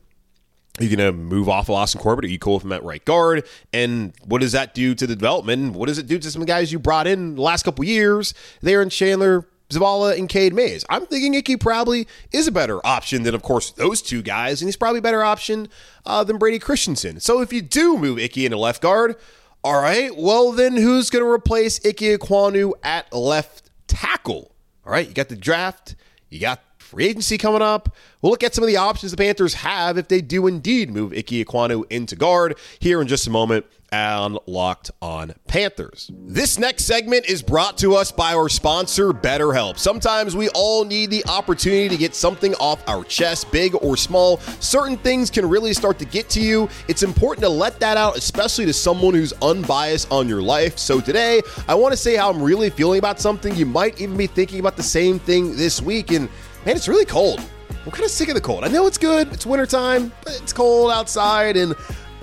You're 0.79 0.95
going 0.95 1.11
to 1.11 1.17
move 1.17 1.49
off 1.49 1.67
of 1.67 1.73
Austin 1.73 1.99
Corbett. 1.99 2.25
Are 2.25 2.27
you 2.27 2.37
cool 2.37 2.55
with 2.55 2.65
him 2.65 2.71
at 2.71 2.83
right 2.83 3.03
guard? 3.03 3.47
And 3.73 4.13
what 4.23 4.41
does 4.41 4.51
that 4.51 4.75
do 4.75 4.93
to 4.93 5.07
the 5.07 5.15
development? 5.15 5.73
What 5.73 5.87
does 5.87 5.97
it 5.97 6.05
do 6.05 6.19
to 6.19 6.29
some 6.29 6.45
guys 6.45 6.71
you 6.71 6.77
brought 6.77 7.07
in 7.07 7.37
the 7.37 7.41
last 7.41 7.63
couple 7.63 7.83
years 7.85 8.35
there 8.61 8.83
in 8.83 8.91
Chandler, 8.91 9.47
Zavala 9.69 10.17
and 10.17 10.29
Cade 10.29 10.53
Mays. 10.53 10.85
I'm 10.89 11.05
thinking 11.05 11.33
Ickey 11.33 11.57
probably 11.57 12.07
is 12.31 12.47
a 12.47 12.51
better 12.51 12.85
option 12.85 13.23
than, 13.23 13.35
of 13.35 13.41
course, 13.41 13.71
those 13.71 14.01
two 14.01 14.21
guys, 14.21 14.61
and 14.61 14.67
he's 14.67 14.77
probably 14.77 14.99
a 14.99 15.03
better 15.03 15.23
option 15.23 15.67
uh, 16.05 16.23
than 16.23 16.37
Brady 16.37 16.59
Christensen. 16.59 17.19
So 17.19 17.41
if 17.41 17.51
you 17.51 17.61
do 17.61 17.97
move 17.97 18.17
Ickey 18.17 18.45
into 18.45 18.57
left 18.57 18.81
guard, 18.81 19.15
all 19.63 19.81
right, 19.81 20.15
well, 20.15 20.51
then 20.51 20.77
who's 20.77 21.09
going 21.09 21.25
to 21.25 21.29
replace 21.29 21.85
Ike 21.85 21.97
Ekwonu 21.97 22.71
at 22.83 23.11
left 23.11 23.69
tackle? 23.87 24.55
All 24.85 24.91
right, 24.93 25.07
you 25.07 25.13
got 25.13 25.27
the 25.27 25.35
draft, 25.35 25.95
you 26.29 26.39
got 26.39 26.61
free 26.87 27.07
agency 27.07 27.37
coming 27.37 27.61
up. 27.61 27.93
We'll 28.21 28.31
look 28.31 28.43
at 28.43 28.55
some 28.55 28.63
of 28.63 28.67
the 28.67 28.77
options 28.77 29.11
the 29.11 29.17
Panthers 29.17 29.55
have 29.55 29.97
if 29.97 30.07
they 30.07 30.21
do 30.21 30.47
indeed 30.47 30.89
move 30.89 31.11
Ike 31.11 31.27
Ekwonu 31.27 31.83
into 31.91 32.15
guard 32.15 32.57
here 32.79 33.01
in 33.01 33.07
just 33.07 33.27
a 33.27 33.29
moment 33.29 33.65
and 33.91 34.37
Locked 34.47 34.91
On 35.01 35.33
Panthers. 35.47 36.11
This 36.13 36.59
next 36.59 36.85
segment 36.85 37.25
is 37.25 37.41
brought 37.41 37.77
to 37.79 37.95
us 37.95 38.11
by 38.11 38.33
our 38.33 38.49
sponsor, 38.49 39.13
BetterHelp. 39.13 39.77
Sometimes 39.77 40.35
we 40.35 40.49
all 40.49 40.83
need 40.83 41.09
the 41.09 41.25
opportunity 41.27 41.87
to 41.89 41.97
get 41.97 42.13
something 42.13 42.53
off 42.55 42.83
our 42.87 43.03
chest, 43.05 43.51
big 43.51 43.75
or 43.81 43.95
small. 43.95 44.37
Certain 44.59 44.97
things 44.97 45.29
can 45.29 45.47
really 45.47 45.73
start 45.73 45.99
to 45.99 46.05
get 46.05 46.29
to 46.31 46.41
you. 46.41 46.67
It's 46.87 47.03
important 47.03 47.43
to 47.43 47.49
let 47.49 47.79
that 47.79 47.97
out, 47.97 48.17
especially 48.17 48.65
to 48.65 48.73
someone 48.73 49.13
who's 49.13 49.33
unbiased 49.41 50.11
on 50.11 50.27
your 50.27 50.41
life. 50.41 50.77
So 50.77 50.99
today, 50.99 51.41
I 51.67 51.75
want 51.75 51.93
to 51.93 51.97
say 51.97 52.15
how 52.15 52.29
I'm 52.29 52.41
really 52.41 52.69
feeling 52.69 52.99
about 52.99 53.19
something. 53.19 53.55
You 53.55 53.65
might 53.65 54.01
even 54.01 54.17
be 54.17 54.27
thinking 54.27 54.59
about 54.59 54.75
the 54.75 54.83
same 54.83 55.19
thing 55.19 55.55
this 55.55 55.81
week. 55.81 56.11
And 56.11 56.29
man, 56.67 56.75
it's 56.75 56.89
really 56.89 57.05
cold. 57.05 57.39
I'm 57.69 57.91
kind 57.91 58.03
of 58.03 58.11
sick 58.11 58.27
of 58.27 58.35
the 58.35 58.41
cold. 58.41 58.65
I 58.65 58.67
know 58.67 58.87
it's 58.87 58.97
good, 58.97 59.31
it's 59.31 59.45
wintertime, 59.45 60.11
but 60.25 60.37
it's 60.41 60.51
cold 60.51 60.91
outside, 60.91 61.55
and 61.55 61.73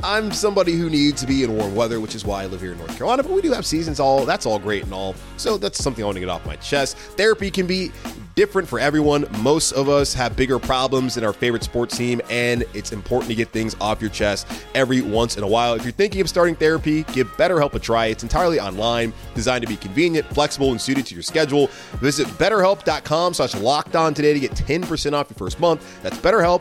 I'm 0.04 0.32
somebody 0.32 0.72
who 0.74 0.90
needs 0.90 1.22
to 1.22 1.26
be 1.26 1.44
in 1.44 1.56
warm 1.56 1.74
weather, 1.74 1.98
which 1.98 2.14
is 2.14 2.26
why 2.26 2.42
I 2.42 2.46
live 2.46 2.60
here 2.60 2.72
in 2.72 2.78
North 2.78 2.94
Carolina. 2.94 3.22
But 3.22 3.32
we 3.32 3.40
do 3.40 3.52
have 3.52 3.64
seasons, 3.64 3.98
all 3.98 4.26
that's 4.26 4.44
all 4.44 4.58
great 4.58 4.84
and 4.84 4.92
all. 4.92 5.14
So 5.38 5.56
that's 5.56 5.82
something 5.82 6.04
I 6.04 6.06
want 6.06 6.16
to 6.16 6.20
get 6.20 6.28
off 6.28 6.44
my 6.44 6.56
chest. 6.56 6.98
Therapy 6.98 7.50
can 7.50 7.66
be 7.66 7.90
different 8.34 8.68
for 8.68 8.78
everyone. 8.78 9.24
Most 9.38 9.72
of 9.72 9.88
us 9.88 10.12
have 10.12 10.36
bigger 10.36 10.58
problems 10.58 11.14
than 11.14 11.24
our 11.24 11.32
favorite 11.32 11.62
sports 11.62 11.96
team, 11.96 12.20
and 12.28 12.64
it's 12.74 12.92
important 12.92 13.30
to 13.30 13.34
get 13.34 13.48
things 13.48 13.76
off 13.80 14.02
your 14.02 14.10
chest 14.10 14.46
every 14.74 15.00
once 15.00 15.38
in 15.38 15.42
a 15.42 15.48
while. 15.48 15.72
If 15.72 15.84
you're 15.84 15.92
thinking 15.92 16.20
of 16.20 16.28
starting 16.28 16.54
therapy, 16.54 17.04
give 17.04 17.28
BetterHelp 17.38 17.72
a 17.74 17.78
try. 17.78 18.06
It's 18.06 18.22
entirely 18.22 18.60
online, 18.60 19.12
designed 19.34 19.62
to 19.62 19.68
be 19.68 19.76
convenient, 19.76 20.26
flexible, 20.34 20.70
and 20.70 20.80
suited 20.80 21.06
to 21.06 21.14
your 21.14 21.22
schedule. 21.22 21.68
Visit 22.00 22.26
betterhelp.com 22.26 23.34
slash 23.34 23.54
locked 23.54 23.96
on 23.96 24.12
today 24.12 24.34
to 24.34 24.40
get 24.40 24.50
10% 24.50 25.12
off 25.14 25.30
your 25.30 25.36
first 25.36 25.60
month. 25.60 26.02
That's 26.02 26.18
BetterHelp 26.18 26.60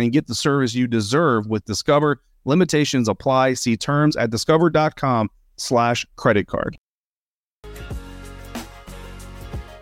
and 0.00 0.12
get 0.12 0.26
the 0.26 0.34
service 0.34 0.74
you 0.74 0.86
deserve 0.86 1.46
with 1.46 1.64
Discover. 1.64 2.22
Limitations 2.44 3.08
apply. 3.08 3.54
See 3.54 3.76
terms 3.76 4.16
at 4.16 4.30
discover.com 4.30 5.30
slash 5.56 6.06
credit 6.16 6.46
card. 6.46 6.78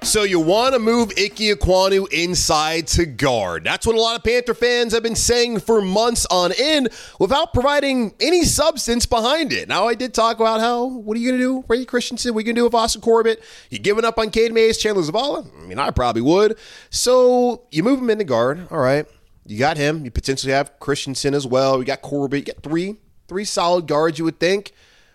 So 0.06 0.22
you 0.22 0.38
want 0.38 0.72
to 0.72 0.78
move 0.78 1.10
Ike 1.18 1.34
Ekwonu 1.34 2.10
inside 2.12 2.86
to 2.88 3.06
guard. 3.06 3.64
That's 3.64 3.84
what 3.84 3.96
a 3.96 4.00
lot 4.00 4.16
of 4.16 4.22
Panther 4.22 4.54
fans 4.54 4.92
have 4.92 5.02
been 5.02 5.16
saying 5.16 5.58
for 5.58 5.82
months 5.82 6.26
on 6.30 6.52
end 6.56 6.90
without 7.18 7.52
providing 7.52 8.14
any 8.20 8.44
substance 8.44 9.04
behind 9.04 9.52
it. 9.52 9.68
Now, 9.68 9.88
I 9.88 9.94
did 9.94 10.14
talk 10.14 10.38
about 10.38 10.60
how, 10.60 10.84
what 10.84 11.16
are 11.16 11.20
you 11.20 11.30
going 11.30 11.40
to 11.40 11.44
do, 11.44 11.66
Brady 11.66 11.86
Christensen? 11.86 12.34
What 12.34 12.38
are 12.38 12.40
you 12.42 12.44
going 12.44 12.54
to 12.54 12.60
do 12.60 12.64
with 12.66 12.74
Austin 12.74 13.00
Corbett? 13.02 13.42
You 13.68 13.80
giving 13.80 14.04
up 14.04 14.16
on 14.16 14.30
Cade 14.30 14.54
Mays, 14.54 14.78
Chandler 14.78 15.02
Zavala? 15.02 15.44
I 15.60 15.66
mean, 15.66 15.80
I 15.80 15.90
probably 15.90 16.22
would. 16.22 16.56
So 16.90 17.64
you 17.72 17.82
move 17.82 17.98
him 17.98 18.08
into 18.08 18.24
guard. 18.24 18.68
All 18.70 18.78
right. 18.78 19.06
You 19.46 19.58
got 19.58 19.76
him. 19.76 20.04
You 20.04 20.10
potentially 20.10 20.52
have 20.52 20.78
Christensen 20.80 21.34
as 21.34 21.46
well. 21.46 21.78
You 21.78 21.84
got 21.84 22.02
Corbett. 22.02 22.46
You 22.46 22.54
got 22.54 22.62
three, 22.62 22.96
three 23.28 23.44
solid 23.44 23.86
guards, 23.86 24.18
you 24.18 24.24
would 24.24 24.40
think. 24.40 24.72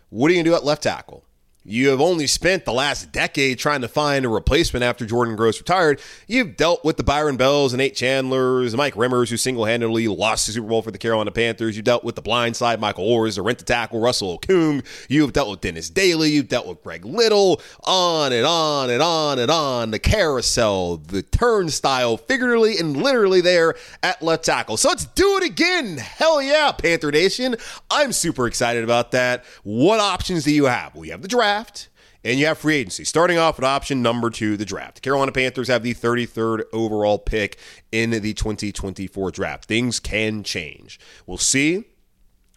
What 0.09 0.31
are 0.31 0.33
you 0.33 0.43
to 0.43 0.49
do 0.49 0.55
at 0.55 0.65
left 0.65 0.83
tackle? 0.83 1.23
You 1.63 1.89
have 1.89 2.01
only 2.01 2.25
spent 2.25 2.65
the 2.65 2.73
last 2.73 3.11
decade 3.11 3.59
trying 3.59 3.81
to 3.81 3.87
find 3.87 4.25
a 4.25 4.29
replacement 4.29 4.81
after 4.83 5.05
Jordan 5.05 5.35
Gross 5.35 5.59
retired. 5.59 6.01
You've 6.25 6.57
dealt 6.57 6.83
with 6.83 6.97
the 6.97 7.03
Byron 7.03 7.37
Bells 7.37 7.71
and 7.71 7.77
Nate 7.77 7.93
Chandlers, 7.95 8.75
Mike 8.75 8.95
Remmers, 8.95 9.29
who 9.29 9.37
single 9.37 9.65
handedly 9.65 10.07
lost 10.07 10.47
the 10.47 10.53
Super 10.53 10.67
Bowl 10.67 10.81
for 10.81 10.89
the 10.89 10.97
Carolina 10.97 11.29
Panthers. 11.29 11.77
You 11.77 11.83
dealt 11.83 12.03
with 12.03 12.15
the 12.15 12.21
blind 12.23 12.55
side, 12.55 12.79
Michael 12.79 13.05
Ohers, 13.05 13.35
the 13.35 13.43
rent 13.43 13.59
to 13.59 13.65
tackle, 13.65 13.99
Russell 13.99 14.39
Okung. 14.39 14.83
You've 15.07 15.33
dealt 15.33 15.51
with 15.51 15.61
Dennis 15.61 15.91
Daley. 15.91 16.31
You've 16.31 16.47
dealt 16.47 16.65
with 16.65 16.81
Greg 16.81 17.05
Little. 17.05 17.61
On 17.83 18.33
and 18.33 18.45
on 18.45 18.89
and 18.89 19.03
on 19.03 19.37
and 19.37 19.51
on. 19.51 19.91
The 19.91 19.99
carousel, 19.99 20.97
the 20.97 21.21
turnstile, 21.21 22.17
figuratively 22.17 22.79
and 22.79 22.97
literally 22.97 23.41
there 23.41 23.75
at 24.01 24.19
left 24.23 24.45
tackle. 24.45 24.77
So 24.77 24.89
let's 24.89 25.05
do 25.05 25.37
it 25.37 25.43
again. 25.43 25.99
Hell 25.99 26.41
yeah, 26.41 26.71
Panther 26.71 27.11
Nation. 27.11 27.55
I'm 27.91 28.13
super 28.13 28.47
excited 28.47 28.83
about 28.83 29.11
that. 29.11 29.45
What 29.61 29.99
options 29.99 30.43
do 30.43 30.51
you 30.51 30.65
have? 30.65 30.95
We 30.95 31.09
have 31.09 31.21
the 31.21 31.27
draft 31.27 31.50
draft 31.51 31.89
and 32.23 32.39
you 32.39 32.45
have 32.45 32.57
free 32.57 32.75
agency. 32.75 33.03
Starting 33.03 33.37
off 33.37 33.57
with 33.57 33.65
option 33.65 34.01
number 34.01 34.29
two, 34.29 34.57
the 34.57 34.65
draft. 34.65 35.01
Carolina 35.01 35.31
Panthers 35.31 35.67
have 35.67 35.83
the 35.83 35.93
33rd 35.93 36.63
overall 36.71 37.17
pick 37.17 37.57
in 37.91 38.11
the 38.11 38.33
2024 38.33 39.31
draft. 39.31 39.65
Things 39.65 39.99
can 39.99 40.43
change. 40.43 40.99
We'll 41.25 41.37
see 41.37 41.85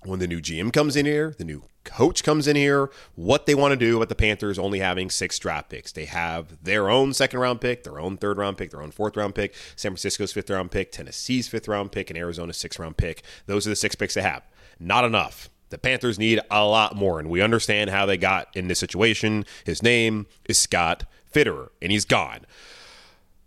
when 0.05 0.19
the 0.19 0.27
new 0.27 0.41
GM 0.41 0.73
comes 0.73 0.97
in 0.97 1.07
here, 1.07 1.35
the 1.39 1.45
new 1.45 1.63
coach 1.85 2.23
comes 2.23 2.47
in 2.47 2.57
here, 2.57 2.91
what 3.15 3.47
they 3.47 3.55
want 3.55 3.73
to 3.73 3.77
do 3.77 3.99
with 3.99 4.11
the 4.11 4.15
Panthers 4.15 4.59
only 4.59 4.79
having 4.79 5.09
six 5.09 5.39
draft 5.39 5.71
picks. 5.71 5.93
They 5.93 6.05
have 6.05 6.63
their 6.63 6.91
own 6.91 7.15
second 7.15 7.41
round 7.41 7.63
pick, 7.63 7.85
their 7.85 7.99
own 7.99 8.19
third 8.19 8.37
round 8.37 8.59
pick, 8.59 8.71
their 8.71 8.83
own 8.83 8.91
fourth 8.91 9.17
round 9.17 9.35
pick, 9.35 9.55
San 9.77 9.93
Francisco's 9.93 10.33
fifth 10.33 10.51
round 10.51 10.71
pick, 10.71 10.93
Tennessee's 10.93 11.49
fifth 11.49 11.69
round 11.69 11.91
pick, 11.91 12.11
and 12.11 12.19
Arizona's 12.19 12.59
sixth 12.59 12.79
round 12.79 12.99
pick. 12.99 13.23
Those 13.47 13.67
are 13.67 13.71
the 13.71 13.77
six 13.77 13.95
picks 13.95 14.15
they 14.15 14.23
have. 14.23 14.43
Not 14.79 15.05
enough. 15.05 15.49
The 15.75 15.79
Panthers 15.79 16.21
need 16.21 16.39
a 16.53 16.65
lot 16.65 16.95
more, 16.95 17.19
and 17.19 17.29
we 17.29 17.41
understand 17.41 17.91
how 17.91 18.07
they 18.07 18.17
got 18.17 18.47
in 18.55 18.69
this 18.69 18.79
situation. 18.79 19.45
His 19.65 19.83
name 19.83 20.29
is 20.45 20.57
Scott 20.57 21.03
Fitterer, 21.35 21.71
and 21.83 21.91
he's 21.91 22.05
gone. 22.05 22.47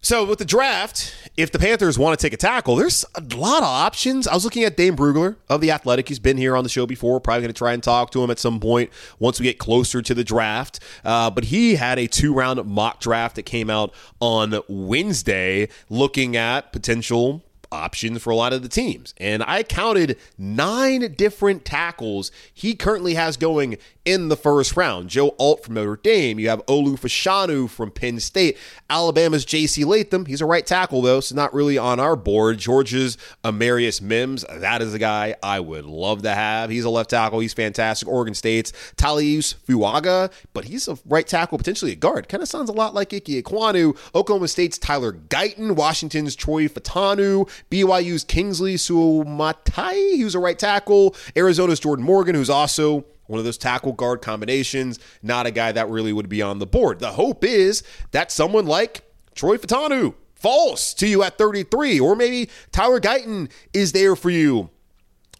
So 0.01 0.25
with 0.25 0.37
the 0.37 0.43
draft, 0.43 1.15
if 1.37 1.53
the 1.53 1.57
Panthers 1.57 1.97
want 1.97 2.19
to 2.19 2.21
take 2.21 2.33
a 2.33 2.37
tackle, 2.37 2.75
there's 2.75 3.05
a 3.15 3.21
lot 3.37 3.59
of 3.59 3.69
options. 3.69 4.27
I 4.27 4.33
was 4.33 4.43
looking 4.43 4.65
at 4.65 4.75
Dane 4.75 4.97
Brugler 4.97 5.37
of 5.47 5.61
the 5.61 5.71
Athletic. 5.71 6.09
He's 6.09 6.19
been 6.19 6.35
here 6.35 6.57
on 6.57 6.65
the 6.65 6.69
show 6.69 6.85
before. 6.85 7.21
Probably 7.21 7.43
going 7.43 7.53
to 7.53 7.57
try 7.57 7.71
and 7.71 7.81
talk 7.81 8.11
to 8.11 8.21
him 8.21 8.29
at 8.29 8.39
some 8.39 8.59
point 8.59 8.89
once 9.19 9.39
we 9.39 9.45
get 9.45 9.57
closer 9.57 10.01
to 10.01 10.13
the 10.13 10.25
draft. 10.25 10.81
Uh, 11.05 11.29
but 11.29 11.45
he 11.45 11.75
had 11.75 11.97
a 11.97 12.07
two-round 12.07 12.65
mock 12.65 12.99
draft 12.99 13.37
that 13.37 13.43
came 13.43 13.69
out 13.69 13.93
on 14.19 14.59
Wednesday, 14.67 15.69
looking 15.89 16.35
at 16.35 16.73
potential 16.73 17.45
options 17.71 18.21
for 18.21 18.29
a 18.29 18.35
lot 18.35 18.53
of 18.53 18.61
the 18.61 18.69
teams. 18.69 19.13
And 19.17 19.43
I 19.43 19.63
counted 19.63 20.17
nine 20.37 21.13
different 21.15 21.65
tackles 21.65 22.31
he 22.53 22.75
currently 22.75 23.15
has 23.15 23.37
going 23.37 23.77
in 24.07 24.29
the 24.29 24.37
first 24.37 24.77
round. 24.77 25.09
Joe 25.09 25.35
Alt 25.37 25.65
from 25.65 25.73
Notre 25.73 25.97
Dame. 25.97 26.39
You 26.39 26.47
have 26.47 26.65
Olu 26.65 26.97
Fashanu 26.97 27.69
from 27.69 27.91
Penn 27.91 28.21
State. 28.21 28.57
Alabama's 28.89 29.43
J.C. 29.43 29.83
Latham. 29.83 30.25
He's 30.25 30.39
a 30.39 30.45
right 30.45 30.65
tackle, 30.65 31.01
though, 31.01 31.19
so 31.19 31.35
not 31.35 31.53
really 31.53 31.77
on 31.77 31.99
our 31.99 32.15
board. 32.15 32.57
Georgia's 32.57 33.17
Amarius 33.43 34.01
Mims. 34.01 34.45
That 34.49 34.81
is 34.81 34.93
a 34.93 34.99
guy 34.99 35.35
I 35.43 35.59
would 35.59 35.83
love 35.83 36.21
to 36.21 36.33
have. 36.33 36.69
He's 36.69 36.85
a 36.85 36.89
left 36.89 37.09
tackle. 37.09 37.39
He's 37.39 37.53
fantastic. 37.53 38.07
Oregon 38.07 38.33
State's 38.33 38.71
Taliese 38.95 39.55
Fuaga, 39.55 40.31
but 40.53 40.63
he's 40.63 40.87
a 40.87 40.97
right 41.05 41.27
tackle, 41.27 41.57
potentially 41.57 41.91
a 41.91 41.95
guard. 41.95 42.29
Kind 42.29 42.41
of 42.41 42.47
sounds 42.47 42.69
a 42.69 42.73
lot 42.73 42.93
like 42.93 43.13
Ike 43.13 43.25
Ekwonu. 43.25 43.97
Oklahoma 44.15 44.47
State's 44.47 44.77
Tyler 44.77 45.11
Guyton. 45.11 45.75
Washington's 45.75 46.33
Troy 46.33 46.69
Fautanu. 46.69 47.49
BYU's 47.69 48.23
Kingsley 48.23 48.75
Suamataia. 48.75 50.15
He 50.15 50.23
was 50.23 50.33
a 50.33 50.39
right 50.39 50.57
tackle. 50.57 51.13
Arizona's 51.35 51.81
Jordan 51.81 52.05
Morgan, 52.05 52.35
who's 52.35 52.49
also 52.49 53.03
one 53.27 53.39
of 53.39 53.45
those 53.45 53.57
tackle 53.57 53.93
guard 53.93 54.21
combinations, 54.21 54.99
not 55.21 55.45
a 55.45 55.51
guy 55.51 55.71
that 55.71 55.89
really 55.89 56.13
would 56.13 56.29
be 56.29 56.41
on 56.41 56.59
the 56.59 56.65
board. 56.65 56.99
The 56.99 57.11
hope 57.11 57.43
is 57.43 57.83
that 58.11 58.31
someone 58.31 58.65
like 58.65 59.03
Troy 59.35 59.57
Fautanu 59.57 60.15
falls 60.33 60.93
to 60.95 61.07
you 61.07 61.23
at 61.23 61.37
33, 61.37 61.99
or 61.99 62.15
maybe 62.15 62.49
Tyler 62.71 62.99
Guyton 62.99 63.51
is 63.73 63.91
there 63.91 64.15
for 64.15 64.29
you 64.29 64.69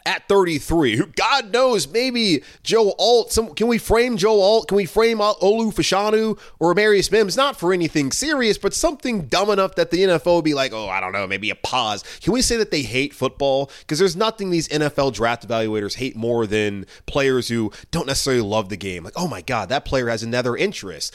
at 0.07 0.25
33. 0.29 1.03
God 1.15 1.51
knows, 1.51 1.85
maybe 1.85 2.41
Joe 2.63 2.93
Alt. 2.97 3.33
Some, 3.33 3.53
can 3.53 3.67
we 3.67 3.77
frame 3.77 4.15
Joe 4.15 4.39
Alt? 4.39 4.69
Can 4.69 4.77
we 4.77 4.86
frame 4.86 5.17
Olu 5.17 5.73
Fashanu 5.73 6.39
or 6.60 6.73
Marius 6.73 7.12
Mims? 7.12 7.36
Not 7.36 7.60
for 7.60 7.73
anything 7.73 8.13
serious, 8.13 8.58
but 8.58 8.73
something 8.73 9.23
dumb 9.23 9.49
enough 9.49 9.75
that 9.75 9.91
the 9.91 9.97
NFL 9.97 10.36
would 10.36 10.45
be 10.45 10.53
like, 10.53 10.71
oh, 10.71 10.88
I 10.88 11.01
don't 11.01 11.12
know, 11.12 11.27
maybe 11.27 11.49
a 11.49 11.55
pause. 11.55 12.05
Can 12.21 12.32
we 12.32 12.41
say 12.41 12.55
that 12.55 12.71
they 12.71 12.84
hate 12.84 13.13
football? 13.13 13.69
Because 13.82 13.99
there's 13.99 14.15
nothing 14.15 14.49
these 14.49 14.69
NFL 14.69 15.13
draft 15.13 15.45
evaluators 15.45 15.95
hate 15.95 16.15
more 16.15 16.47
than 16.47 16.86
players 17.05 17.49
who 17.49 17.73
don't 17.91 18.08
necessarily 18.08 18.41
love 18.41 18.69
the 18.69 18.77
game. 18.77 19.03
Like, 19.03 19.13
oh 19.17 19.27
my 19.27 19.41
God, 19.41 19.67
that 19.69 19.84
player 19.84 20.08
has 20.08 20.23
another 20.23 20.55
interest 20.55 21.13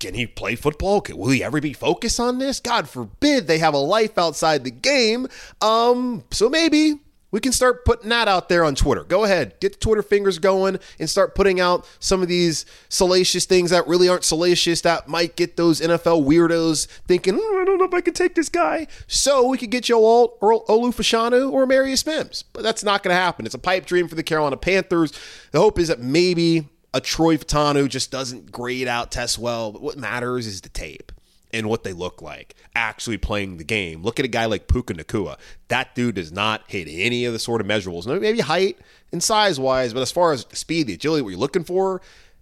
can 0.00 0.14
he 0.14 0.28
play 0.28 0.54
football? 0.54 1.04
Will 1.08 1.30
he 1.30 1.42
ever 1.42 1.60
be 1.60 1.72
focused 1.72 2.20
on 2.20 2.38
this? 2.38 2.60
God 2.60 2.88
forbid 2.88 3.48
they 3.48 3.58
have 3.58 3.74
a 3.74 3.78
life 3.78 4.16
outside 4.16 4.62
the 4.62 4.70
game. 4.70 5.26
Um, 5.60 6.22
so 6.30 6.48
maybe 6.48 7.00
we 7.30 7.40
can 7.40 7.52
start 7.52 7.84
putting 7.84 8.08
that 8.08 8.28
out 8.28 8.48
there 8.48 8.64
on 8.64 8.74
Twitter. 8.74 9.04
Go 9.04 9.24
ahead, 9.24 9.58
get 9.60 9.72
the 9.72 9.78
Twitter 9.78 10.02
fingers 10.02 10.38
going 10.38 10.78
and 10.98 11.10
start 11.10 11.34
putting 11.34 11.60
out 11.60 11.86
some 12.00 12.22
of 12.22 12.28
these 12.28 12.64
salacious 12.88 13.44
things 13.44 13.70
that 13.70 13.86
really 13.86 14.08
aren't 14.08 14.24
salacious 14.24 14.80
that 14.82 15.08
might 15.08 15.36
get 15.36 15.56
those 15.56 15.80
NFL 15.80 16.24
weirdos 16.26 16.86
thinking, 17.06 17.38
oh, 17.40 17.58
I 17.60 17.64
don't 17.64 17.78
know 17.78 17.84
if 17.84 17.94
I 17.94 18.00
can 18.00 18.14
take 18.14 18.34
this 18.34 18.48
guy. 18.48 18.86
So 19.06 19.46
we 19.48 19.58
could 19.58 19.70
get 19.70 19.84
Joe 19.84 20.04
Alt 20.04 20.38
or 20.40 20.64
Olu 20.66 20.94
Fashanu 20.94 21.52
or 21.52 21.66
Marius 21.66 22.06
Mims. 22.06 22.44
But 22.52 22.62
that's 22.62 22.84
not 22.84 23.02
going 23.02 23.14
to 23.14 23.20
happen. 23.20 23.46
It's 23.46 23.54
a 23.54 23.58
pipe 23.58 23.86
dream 23.86 24.08
for 24.08 24.14
the 24.14 24.22
Carolina 24.22 24.56
Panthers. 24.56 25.12
The 25.52 25.60
hope 25.60 25.78
is 25.78 25.88
that 25.88 26.00
maybe 26.00 26.68
a 26.94 27.00
Troy 27.00 27.36
Fautanu 27.36 27.88
just 27.88 28.10
doesn't 28.10 28.50
grade 28.50 28.88
out 28.88 29.12
test 29.12 29.38
well. 29.38 29.72
But 29.72 29.82
what 29.82 29.98
matters 29.98 30.46
is 30.46 30.62
the 30.62 30.70
tape 30.70 31.12
and 31.52 31.68
what 31.68 31.82
they 31.82 31.92
look 31.92 32.20
like 32.22 32.54
actually 32.74 33.18
playing 33.18 33.56
the 33.56 33.64
game. 33.64 34.02
Look 34.02 34.18
at 34.18 34.24
a 34.24 34.28
guy 34.28 34.46
like 34.46 34.68
Puka 34.68 34.94
Nacua. 34.94 35.38
That 35.68 35.94
dude 35.94 36.16
does 36.16 36.32
not 36.32 36.62
hit 36.68 36.88
any 36.90 37.24
of 37.24 37.32
the 37.32 37.38
sort 37.38 37.60
of 37.60 37.66
measurables. 37.66 38.06
Maybe 38.20 38.40
height 38.40 38.78
and 39.12 39.22
size 39.22 39.58
wise, 39.58 39.92
but 39.92 40.00
as 40.00 40.12
far 40.12 40.32
as 40.32 40.46
speed, 40.52 40.86
the 40.86 40.94
agility, 40.94 41.22
what 41.22 41.30
you're 41.30 41.38
looking 41.38 41.64
for, 41.64 42.00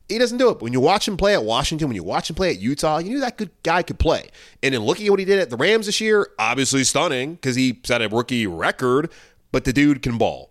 he 0.09 0.19
doesn't 0.19 0.39
do 0.39 0.51
it. 0.51 0.61
When 0.61 0.73
you 0.73 0.81
watch 0.81 1.09
him 1.09 1.17
play 1.17 1.35
at 1.35 1.45
Washington, 1.45 1.89
when 1.89 1.97
you 1.97 2.05
watch 2.05 2.31
him 2.31 2.37
play 2.37 2.51
at 2.51 2.61
Utah, 2.61 2.99
you 2.99 3.11
knew 3.11 3.21
that 3.21 3.37
good 3.37 3.51
guy 3.63 3.83
could 3.83 3.99
play. 3.99 4.29
And 4.63 4.75
in 4.75 4.83
looking 4.83 5.07
at 5.07 5.11
what 5.11 5.19
he 5.19 5.25
did 5.25 5.39
at 5.39 5.51
the 5.51 5.57
Rams 5.57 5.87
this 5.87 6.01
year, 6.01 6.29
obviously 6.39 6.85
stunning 6.85 7.35
because 7.35 7.57
he 7.57 7.81
set 7.85 8.03
a 8.03 8.09
rookie 8.09 8.47
record, 8.47 9.11
but 9.53 9.65
the 9.65 9.73
dude 9.73 10.03
can 10.03 10.19
ball 10.19 10.51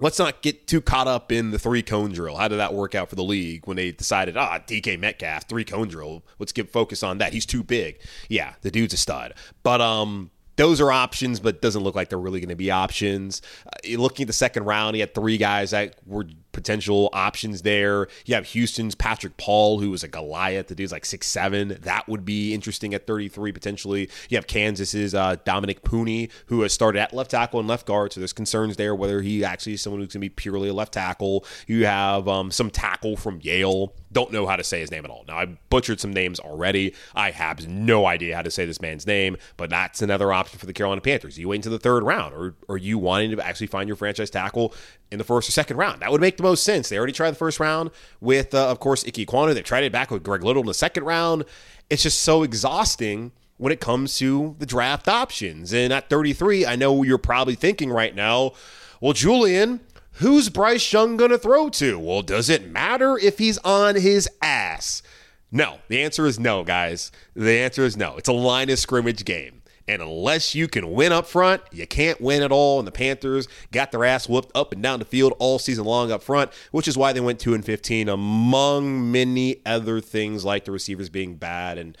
let's 0.00 0.18
not 0.18 0.42
get 0.42 0.66
too 0.66 0.80
caught 0.80 1.08
up 1.08 1.32
in 1.32 1.50
the 1.50 1.58
three 1.58 1.82
cone 1.82 2.12
drill. 2.12 2.36
How 2.36 2.48
did 2.48 2.58
that 2.58 2.74
work 2.74 2.94
out 2.94 3.08
for 3.08 3.16
the 3.16 3.24
league 3.24 3.66
when 3.66 3.76
they 3.76 3.92
decided, 3.92 4.36
ah, 4.36 4.58
DK 4.58 4.98
Metcalf, 4.98 5.48
three 5.48 5.64
cone 5.64 5.88
drill? 5.88 6.24
Let's 6.38 6.52
get 6.52 6.70
focus 6.70 7.02
on 7.02 7.18
that. 7.18 7.32
He's 7.32 7.46
too 7.46 7.62
big. 7.62 8.00
Yeah, 8.28 8.54
the 8.62 8.70
dude's 8.70 8.94
a 8.94 8.98
stud. 8.98 9.34
But 9.62 9.80
um, 9.80 10.30
those 10.56 10.80
are 10.80 10.90
options, 10.90 11.40
but 11.40 11.62
doesn't 11.62 11.82
look 11.82 11.94
like 11.94 12.08
they're 12.08 12.18
really 12.18 12.40
going 12.40 12.48
to 12.50 12.56
be 12.56 12.70
options. 12.70 13.42
Uh, 13.66 13.96
looking 13.96 14.24
at 14.24 14.26
the 14.28 14.32
second 14.32 14.64
round, 14.64 14.94
he 14.96 15.00
had 15.00 15.14
three 15.14 15.38
guys 15.38 15.70
that 15.70 15.96
were 16.06 16.26
potential 16.56 17.10
options 17.12 17.62
there. 17.62 18.08
You 18.24 18.34
have 18.34 18.46
Houston's 18.46 18.94
Patrick 18.94 19.36
Paul, 19.36 19.78
who 19.78 19.90
was 19.90 20.02
a 20.02 20.08
Goliath. 20.08 20.68
The 20.68 20.74
dude's 20.74 20.90
like 20.90 21.04
six 21.04 21.26
seven. 21.26 21.78
That 21.82 22.08
would 22.08 22.24
be 22.24 22.54
interesting 22.54 22.94
at 22.94 23.06
33 23.06 23.52
potentially. 23.52 24.10
You 24.30 24.38
have 24.38 24.46
Kansas's 24.46 25.14
uh, 25.14 25.36
Dominick 25.44 25.84
Puni, 25.84 26.30
who 26.46 26.62
has 26.62 26.72
started 26.72 26.98
at 26.98 27.12
left 27.12 27.30
tackle 27.30 27.60
and 27.60 27.68
left 27.68 27.86
guard. 27.86 28.12
So 28.12 28.20
there's 28.20 28.32
concerns 28.32 28.76
there 28.76 28.94
whether 28.94 29.20
he 29.20 29.44
actually 29.44 29.74
is 29.74 29.82
someone 29.82 30.00
who's 30.00 30.08
going 30.08 30.22
to 30.22 30.24
be 30.24 30.30
purely 30.30 30.70
a 30.70 30.74
left 30.74 30.94
tackle. 30.94 31.44
You 31.66 31.84
have 31.84 32.26
um, 32.26 32.50
some 32.50 32.70
tackle 32.70 33.16
from 33.16 33.38
Yale. 33.42 33.92
Don't 34.16 34.32
know 34.32 34.46
how 34.46 34.56
to 34.56 34.64
say 34.64 34.80
his 34.80 34.90
name 34.90 35.04
at 35.04 35.10
all. 35.10 35.26
Now 35.28 35.36
I 35.36 35.44
butchered 35.44 36.00
some 36.00 36.10
names 36.10 36.40
already. 36.40 36.94
I 37.14 37.32
have 37.32 37.68
no 37.68 38.06
idea 38.06 38.34
how 38.34 38.40
to 38.40 38.50
say 38.50 38.64
this 38.64 38.80
man's 38.80 39.06
name, 39.06 39.36
but 39.58 39.68
that's 39.68 40.00
another 40.00 40.32
option 40.32 40.58
for 40.58 40.64
the 40.64 40.72
Carolina 40.72 41.02
Panthers. 41.02 41.38
You 41.38 41.48
wait 41.48 41.56
into 41.56 41.68
the 41.68 41.78
third 41.78 42.02
round, 42.02 42.32
or 42.32 42.54
are 42.70 42.78
you 42.78 42.96
wanting 42.96 43.36
to 43.36 43.46
actually 43.46 43.66
find 43.66 43.86
your 43.86 43.96
franchise 43.96 44.30
tackle 44.30 44.72
in 45.10 45.18
the 45.18 45.24
first 45.24 45.50
or 45.50 45.52
second 45.52 45.76
round. 45.76 46.00
That 46.00 46.10
would 46.10 46.22
make 46.22 46.38
the 46.38 46.42
most 46.44 46.64
sense. 46.64 46.88
They 46.88 46.96
already 46.96 47.12
tried 47.12 47.32
the 47.32 47.36
first 47.36 47.60
round 47.60 47.90
with, 48.22 48.54
uh, 48.54 48.70
of 48.70 48.80
course, 48.80 49.04
Ike 49.06 49.12
Ekwonu. 49.12 49.52
They 49.52 49.60
tried 49.60 49.84
it 49.84 49.92
back 49.92 50.10
with 50.10 50.22
Greg 50.22 50.42
Little 50.42 50.62
in 50.62 50.66
the 50.66 50.72
second 50.72 51.04
round. 51.04 51.44
It's 51.90 52.02
just 52.02 52.22
so 52.22 52.42
exhausting 52.42 53.32
when 53.58 53.70
it 53.70 53.80
comes 53.80 54.16
to 54.20 54.56
the 54.58 54.64
draft 54.64 55.08
options. 55.08 55.74
And 55.74 55.92
at 55.92 56.08
33, 56.08 56.64
I 56.64 56.74
know 56.74 57.02
you're 57.02 57.18
probably 57.18 57.54
thinking 57.54 57.90
right 57.90 58.14
now, 58.14 58.52
well, 59.00 59.12
Julian, 59.12 59.80
who's 60.16 60.48
Bryce 60.48 60.92
Young 60.92 61.16
going 61.16 61.30
to 61.30 61.38
throw 61.38 61.68
to? 61.70 61.98
Well, 61.98 62.22
does 62.22 62.48
it 62.48 62.70
matter 62.70 63.18
if 63.18 63.38
he's 63.38 63.58
on 63.58 63.96
his 63.96 64.28
ass? 64.42 65.02
No. 65.50 65.78
The 65.88 66.02
answer 66.02 66.26
is 66.26 66.38
no, 66.38 66.64
guys. 66.64 67.10
The 67.34 67.58
answer 67.58 67.84
is 67.84 67.96
no. 67.96 68.16
It's 68.16 68.28
a 68.28 68.32
line 68.32 68.70
of 68.70 68.78
scrimmage 68.78 69.24
game. 69.24 69.62
And 69.88 70.02
unless 70.02 70.54
you 70.54 70.66
can 70.66 70.92
win 70.92 71.12
up 71.12 71.26
front, 71.26 71.62
you 71.70 71.86
can't 71.86 72.20
win 72.20 72.42
at 72.42 72.50
all. 72.50 72.78
And 72.78 72.86
the 72.86 72.92
Panthers 72.92 73.46
got 73.70 73.92
their 73.92 74.04
ass 74.04 74.28
whooped 74.28 74.50
up 74.54 74.72
and 74.72 74.82
down 74.82 74.98
the 74.98 75.04
field 75.04 75.34
all 75.38 75.58
season 75.58 75.84
long 75.84 76.10
up 76.10 76.22
front, 76.22 76.50
which 76.72 76.88
is 76.88 76.98
why 76.98 77.12
they 77.12 77.20
went 77.20 77.38
2 77.38 77.54
and 77.54 77.64
15, 77.64 78.08
among 78.08 79.12
many 79.12 79.62
other 79.64 80.00
things 80.00 80.44
like 80.44 80.64
the 80.64 80.72
receivers 80.72 81.08
being 81.08 81.36
bad. 81.36 81.78
And 81.78 81.96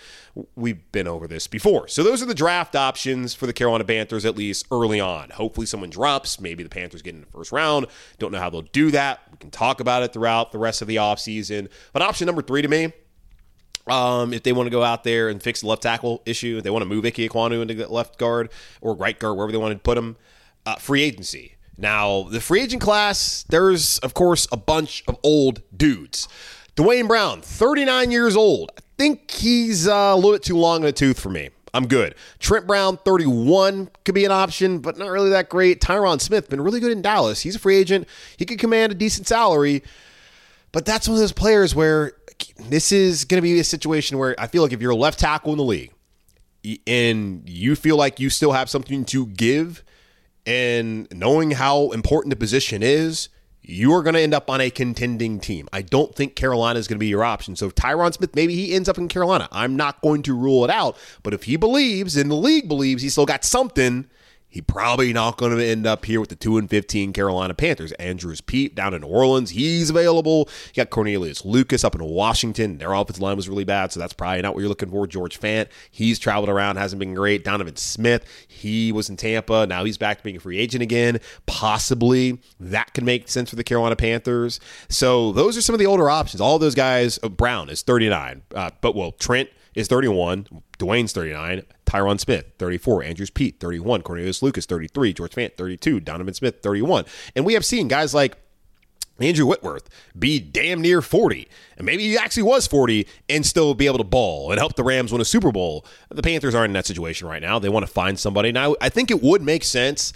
we've 0.56 0.90
been 0.90 1.06
over 1.06 1.28
this 1.28 1.46
before. 1.46 1.86
So 1.86 2.02
those 2.02 2.22
are 2.22 2.26
the 2.26 2.34
draft 2.34 2.74
options 2.74 3.34
for 3.34 3.46
the 3.46 3.52
Carolina 3.52 3.84
Panthers, 3.84 4.24
at 4.24 4.36
least 4.36 4.66
early 4.72 5.00
on. 5.00 5.30
Hopefully 5.30 5.66
someone 5.66 5.90
drops. 5.90 6.40
Maybe 6.40 6.62
the 6.62 6.68
Panthers 6.68 7.02
get 7.02 7.14
in 7.14 7.20
the 7.20 7.26
first 7.28 7.52
round. 7.52 7.86
Don't 8.18 8.32
know 8.32 8.40
how 8.40 8.50
they'll 8.50 8.62
do 8.62 8.90
that. 8.90 9.20
We 9.30 9.36
can 9.38 9.50
talk 9.50 9.80
about 9.80 10.02
it 10.02 10.12
throughout 10.12 10.50
the 10.50 10.58
rest 10.58 10.82
of 10.82 10.88
the 10.88 10.96
offseason. 10.96 11.68
But 11.92 12.02
option 12.02 12.26
number 12.26 12.42
three 12.42 12.62
to 12.62 12.68
me, 12.68 12.92
um, 13.88 14.32
if 14.32 14.42
they 14.42 14.52
want 14.52 14.66
to 14.66 14.70
go 14.70 14.82
out 14.82 15.04
there 15.04 15.28
and 15.28 15.42
fix 15.42 15.60
the 15.60 15.68
left 15.68 15.82
tackle 15.82 16.22
issue, 16.26 16.58
if 16.58 16.64
they 16.64 16.70
want 16.70 16.82
to 16.82 16.88
move 16.88 17.04
Ike 17.04 17.14
Ekwonu 17.14 17.62
into 17.62 17.86
left 17.88 18.18
guard 18.18 18.50
or 18.80 18.94
right 18.94 19.18
guard, 19.18 19.36
wherever 19.36 19.52
they 19.52 19.58
want 19.58 19.72
to 19.72 19.78
put 19.78 19.96
him, 19.96 20.16
uh, 20.64 20.76
free 20.76 21.02
agency. 21.02 21.56
Now, 21.78 22.22
the 22.22 22.40
free 22.40 22.62
agent 22.62 22.82
class, 22.82 23.44
there's, 23.48 23.98
of 23.98 24.14
course, 24.14 24.48
a 24.50 24.56
bunch 24.56 25.04
of 25.06 25.18
old 25.22 25.62
dudes. 25.76 26.26
Duane 26.74 27.06
Brown, 27.06 27.42
39 27.42 28.10
years 28.10 28.36
old. 28.36 28.70
I 28.76 28.80
think 28.96 29.30
he's 29.30 29.86
uh, 29.86 30.12
a 30.12 30.16
little 30.16 30.32
bit 30.32 30.42
too 30.42 30.56
long 30.56 30.78
in 30.78 30.82
the 30.82 30.92
tooth 30.92 31.20
for 31.20 31.30
me. 31.30 31.50
I'm 31.74 31.86
good. 31.86 32.14
Trent 32.38 32.66
Brown, 32.66 32.96
31, 32.96 33.90
could 34.04 34.14
be 34.14 34.24
an 34.24 34.32
option, 34.32 34.78
but 34.78 34.96
not 34.96 35.10
really 35.10 35.30
that 35.30 35.50
great. 35.50 35.80
Tyron 35.80 36.20
Smith, 36.20 36.48
been 36.48 36.62
really 36.62 36.80
good 36.80 36.92
in 36.92 37.02
Dallas. 37.02 37.42
He's 37.42 37.54
a 37.54 37.58
free 37.58 37.76
agent. 37.76 38.08
He 38.38 38.46
could 38.46 38.58
command 38.58 38.92
a 38.92 38.94
decent 38.94 39.26
salary. 39.26 39.82
But 40.76 40.84
that's 40.84 41.08
one 41.08 41.14
of 41.14 41.20
those 41.20 41.32
players 41.32 41.74
where 41.74 42.12
this 42.68 42.92
is 42.92 43.24
going 43.24 43.38
to 43.38 43.42
be 43.42 43.58
a 43.58 43.64
situation 43.64 44.18
where 44.18 44.38
I 44.38 44.46
feel 44.46 44.62
like 44.62 44.74
if 44.74 44.82
you're 44.82 44.90
a 44.90 44.94
left 44.94 45.18
tackle 45.18 45.52
in 45.52 45.56
the 45.56 45.64
league 45.64 45.90
and 46.86 47.48
you 47.48 47.76
feel 47.76 47.96
like 47.96 48.20
you 48.20 48.28
still 48.28 48.52
have 48.52 48.68
something 48.68 49.06
to 49.06 49.24
give 49.24 49.82
and 50.44 51.08
knowing 51.10 51.52
how 51.52 51.92
important 51.92 52.28
the 52.28 52.36
position 52.36 52.82
is, 52.82 53.30
you 53.62 53.94
are 53.94 54.02
going 54.02 54.16
to 54.16 54.20
end 54.20 54.34
up 54.34 54.50
on 54.50 54.60
a 54.60 54.68
contending 54.68 55.40
team. 55.40 55.66
I 55.72 55.80
don't 55.80 56.14
think 56.14 56.36
Carolina 56.36 56.78
is 56.78 56.86
going 56.88 56.96
to 56.96 57.00
be 57.00 57.06
your 57.06 57.24
option. 57.24 57.56
So 57.56 57.68
if 57.68 57.74
Tyron 57.74 58.12
Smith, 58.12 58.36
maybe 58.36 58.54
he 58.54 58.74
ends 58.74 58.86
up 58.86 58.98
in 58.98 59.08
Carolina. 59.08 59.48
I'm 59.52 59.76
not 59.76 60.02
going 60.02 60.24
to 60.24 60.36
rule 60.36 60.62
it 60.62 60.70
out. 60.70 60.98
But 61.22 61.32
if 61.32 61.44
he 61.44 61.56
believes 61.56 62.18
and 62.18 62.30
the 62.30 62.34
league 62.34 62.68
believes 62.68 63.02
he's 63.02 63.12
still 63.12 63.24
got 63.24 63.44
something, 63.44 64.10
he 64.56 64.62
probably 64.62 65.12
not 65.12 65.36
going 65.36 65.54
to 65.54 65.62
end 65.62 65.86
up 65.86 66.06
here 66.06 66.18
with 66.18 66.30
the 66.30 66.34
2 66.34 66.56
and 66.56 66.70
15 66.70 67.12
Carolina 67.12 67.52
Panthers. 67.52 67.92
Andrus 67.92 68.40
Peat 68.40 68.74
down 68.74 68.94
in 68.94 69.02
New 69.02 69.06
Orleans, 69.06 69.50
he's 69.50 69.90
available. 69.90 70.48
You 70.68 70.82
got 70.82 70.88
Cornelius 70.88 71.44
Lucas 71.44 71.84
up 71.84 71.94
in 71.94 72.02
Washington. 72.02 72.78
Their 72.78 72.94
offensive 72.94 73.20
line 73.20 73.36
was 73.36 73.50
really 73.50 73.64
bad, 73.64 73.92
so 73.92 74.00
that's 74.00 74.14
probably 74.14 74.40
not 74.40 74.54
what 74.54 74.60
you're 74.60 74.70
looking 74.70 74.88
for. 74.88 75.06
George 75.06 75.38
Fant, 75.38 75.68
he's 75.90 76.18
traveled 76.18 76.48
around, 76.48 76.76
hasn't 76.78 76.98
been 76.98 77.12
great. 77.12 77.44
Donovan 77.44 77.76
Smith, 77.76 78.24
he 78.48 78.92
was 78.92 79.10
in 79.10 79.18
Tampa. 79.18 79.66
Now 79.66 79.84
he's 79.84 79.98
back 79.98 80.16
to 80.16 80.24
being 80.24 80.38
a 80.38 80.40
free 80.40 80.56
agent 80.56 80.82
again. 80.82 81.20
Possibly 81.44 82.40
that 82.58 82.94
could 82.94 83.04
make 83.04 83.28
sense 83.28 83.50
for 83.50 83.56
the 83.56 83.64
Carolina 83.64 83.94
Panthers. 83.94 84.58
So 84.88 85.32
those 85.32 85.58
are 85.58 85.62
some 85.62 85.74
of 85.74 85.80
the 85.80 85.86
older 85.86 86.08
options. 86.08 86.40
All 86.40 86.58
those 86.58 86.74
guys, 86.74 87.18
uh, 87.22 87.28
Brown 87.28 87.68
is 87.68 87.82
39, 87.82 88.40
uh, 88.54 88.70
but 88.80 88.96
well, 88.96 89.12
Trent 89.12 89.50
is 89.76 89.86
31. 89.86 90.48
Duane's 90.78 91.12
39. 91.12 91.62
Tyron 91.84 92.18
Smith, 92.18 92.46
34. 92.58 93.04
Andrus 93.04 93.30
Peat, 93.30 93.60
31. 93.60 94.02
Cornelius 94.02 94.42
Lucas, 94.42 94.66
33. 94.66 95.12
George 95.12 95.32
Fant, 95.32 95.54
32. 95.56 96.00
Donovan 96.00 96.34
Smith, 96.34 96.60
31. 96.62 97.04
And 97.36 97.44
we 97.44 97.54
have 97.54 97.64
seen 97.64 97.86
guys 97.86 98.14
like 98.14 98.38
Andrew 99.18 99.46
Whitworth 99.46 99.88
be 100.18 100.40
damn 100.40 100.80
near 100.80 101.00
40. 101.00 101.48
And 101.76 101.86
maybe 101.86 102.04
he 102.04 102.16
actually 102.16 102.42
was 102.44 102.66
40 102.66 103.06
and 103.28 103.44
still 103.44 103.74
be 103.74 103.86
able 103.86 103.98
to 103.98 104.04
ball 104.04 104.50
and 104.50 104.58
help 104.58 104.76
the 104.76 104.82
Rams 104.82 105.12
win 105.12 105.20
a 105.20 105.24
Super 105.24 105.52
Bowl. 105.52 105.84
The 106.10 106.22
Panthers 106.22 106.54
aren't 106.54 106.70
in 106.70 106.74
that 106.74 106.86
situation 106.86 107.28
right 107.28 107.42
now. 107.42 107.58
They 107.58 107.68
want 107.68 107.86
to 107.86 107.92
find 107.92 108.18
somebody. 108.18 108.52
Now, 108.52 108.76
I 108.80 108.88
think 108.88 109.10
it 109.10 109.22
would 109.22 109.42
make 109.42 109.64
sense 109.64 110.12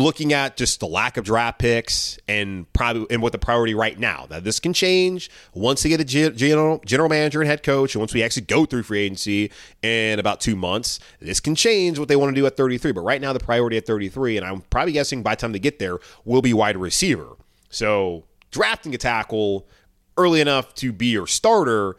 looking 0.00 0.32
at 0.32 0.56
just 0.56 0.80
the 0.80 0.86
lack 0.86 1.16
of 1.16 1.24
draft 1.24 1.58
picks 1.58 2.18
and 2.28 2.70
probably 2.72 3.06
and 3.10 3.22
what 3.22 3.32
the 3.32 3.38
priority 3.38 3.74
right 3.74 3.98
now. 3.98 4.26
That 4.28 4.44
this 4.44 4.60
can 4.60 4.72
change 4.72 5.30
once 5.52 5.82
they 5.82 5.88
get 5.88 6.00
a 6.00 6.04
general 6.04 6.80
general 6.84 7.08
manager 7.08 7.40
and 7.40 7.48
head 7.48 7.62
coach, 7.62 7.94
and 7.94 8.00
once 8.00 8.14
we 8.14 8.22
actually 8.22 8.46
go 8.46 8.64
through 8.64 8.84
free 8.84 9.00
agency 9.00 9.50
in 9.82 10.18
about 10.18 10.40
two 10.40 10.56
months, 10.56 11.00
this 11.20 11.40
can 11.40 11.54
change 11.54 11.98
what 11.98 12.08
they 12.08 12.16
want 12.16 12.34
to 12.34 12.40
do 12.40 12.46
at 12.46 12.56
33. 12.56 12.92
But 12.92 13.02
right 13.02 13.20
now, 13.20 13.32
the 13.32 13.40
priority 13.40 13.76
at 13.76 13.86
33, 13.86 14.36
and 14.36 14.46
I'm 14.46 14.60
probably 14.62 14.92
guessing 14.92 15.22
by 15.22 15.34
the 15.34 15.40
time 15.40 15.52
they 15.52 15.58
get 15.58 15.78
there, 15.78 15.98
will 16.24 16.42
be 16.42 16.52
wide 16.52 16.76
receiver. 16.76 17.36
So 17.70 18.24
drafting 18.50 18.94
a 18.94 18.98
tackle 18.98 19.66
early 20.16 20.40
enough 20.40 20.74
to 20.74 20.92
be 20.92 21.06
your 21.06 21.26
starter, 21.26 21.96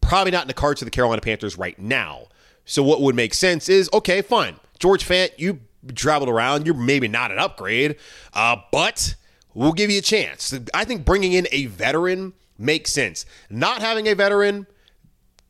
probably 0.00 0.30
not 0.30 0.42
in 0.42 0.48
the 0.48 0.54
cards 0.54 0.82
of 0.82 0.86
the 0.86 0.90
Carolina 0.90 1.22
Panthers 1.22 1.56
right 1.56 1.78
now. 1.78 2.26
So 2.64 2.82
what 2.82 3.00
would 3.00 3.14
make 3.14 3.32
sense 3.32 3.68
is 3.68 3.88
okay, 3.92 4.22
fine. 4.22 4.56
George 4.78 5.06
Fant, 5.06 5.30
you 5.38 5.60
traveled 5.94 6.28
around, 6.28 6.66
you're 6.66 6.74
maybe 6.74 7.08
not 7.08 7.30
an 7.30 7.38
upgrade, 7.38 7.96
uh, 8.34 8.56
but 8.72 9.14
we'll 9.54 9.72
give 9.72 9.90
you 9.90 9.98
a 9.98 10.02
chance. 10.02 10.54
I 10.74 10.84
think 10.84 11.04
bringing 11.04 11.32
in 11.32 11.46
a 11.52 11.66
veteran 11.66 12.32
makes 12.58 12.92
sense. 12.92 13.26
Not 13.50 13.80
having 13.80 14.06
a 14.08 14.14
veteran, 14.14 14.66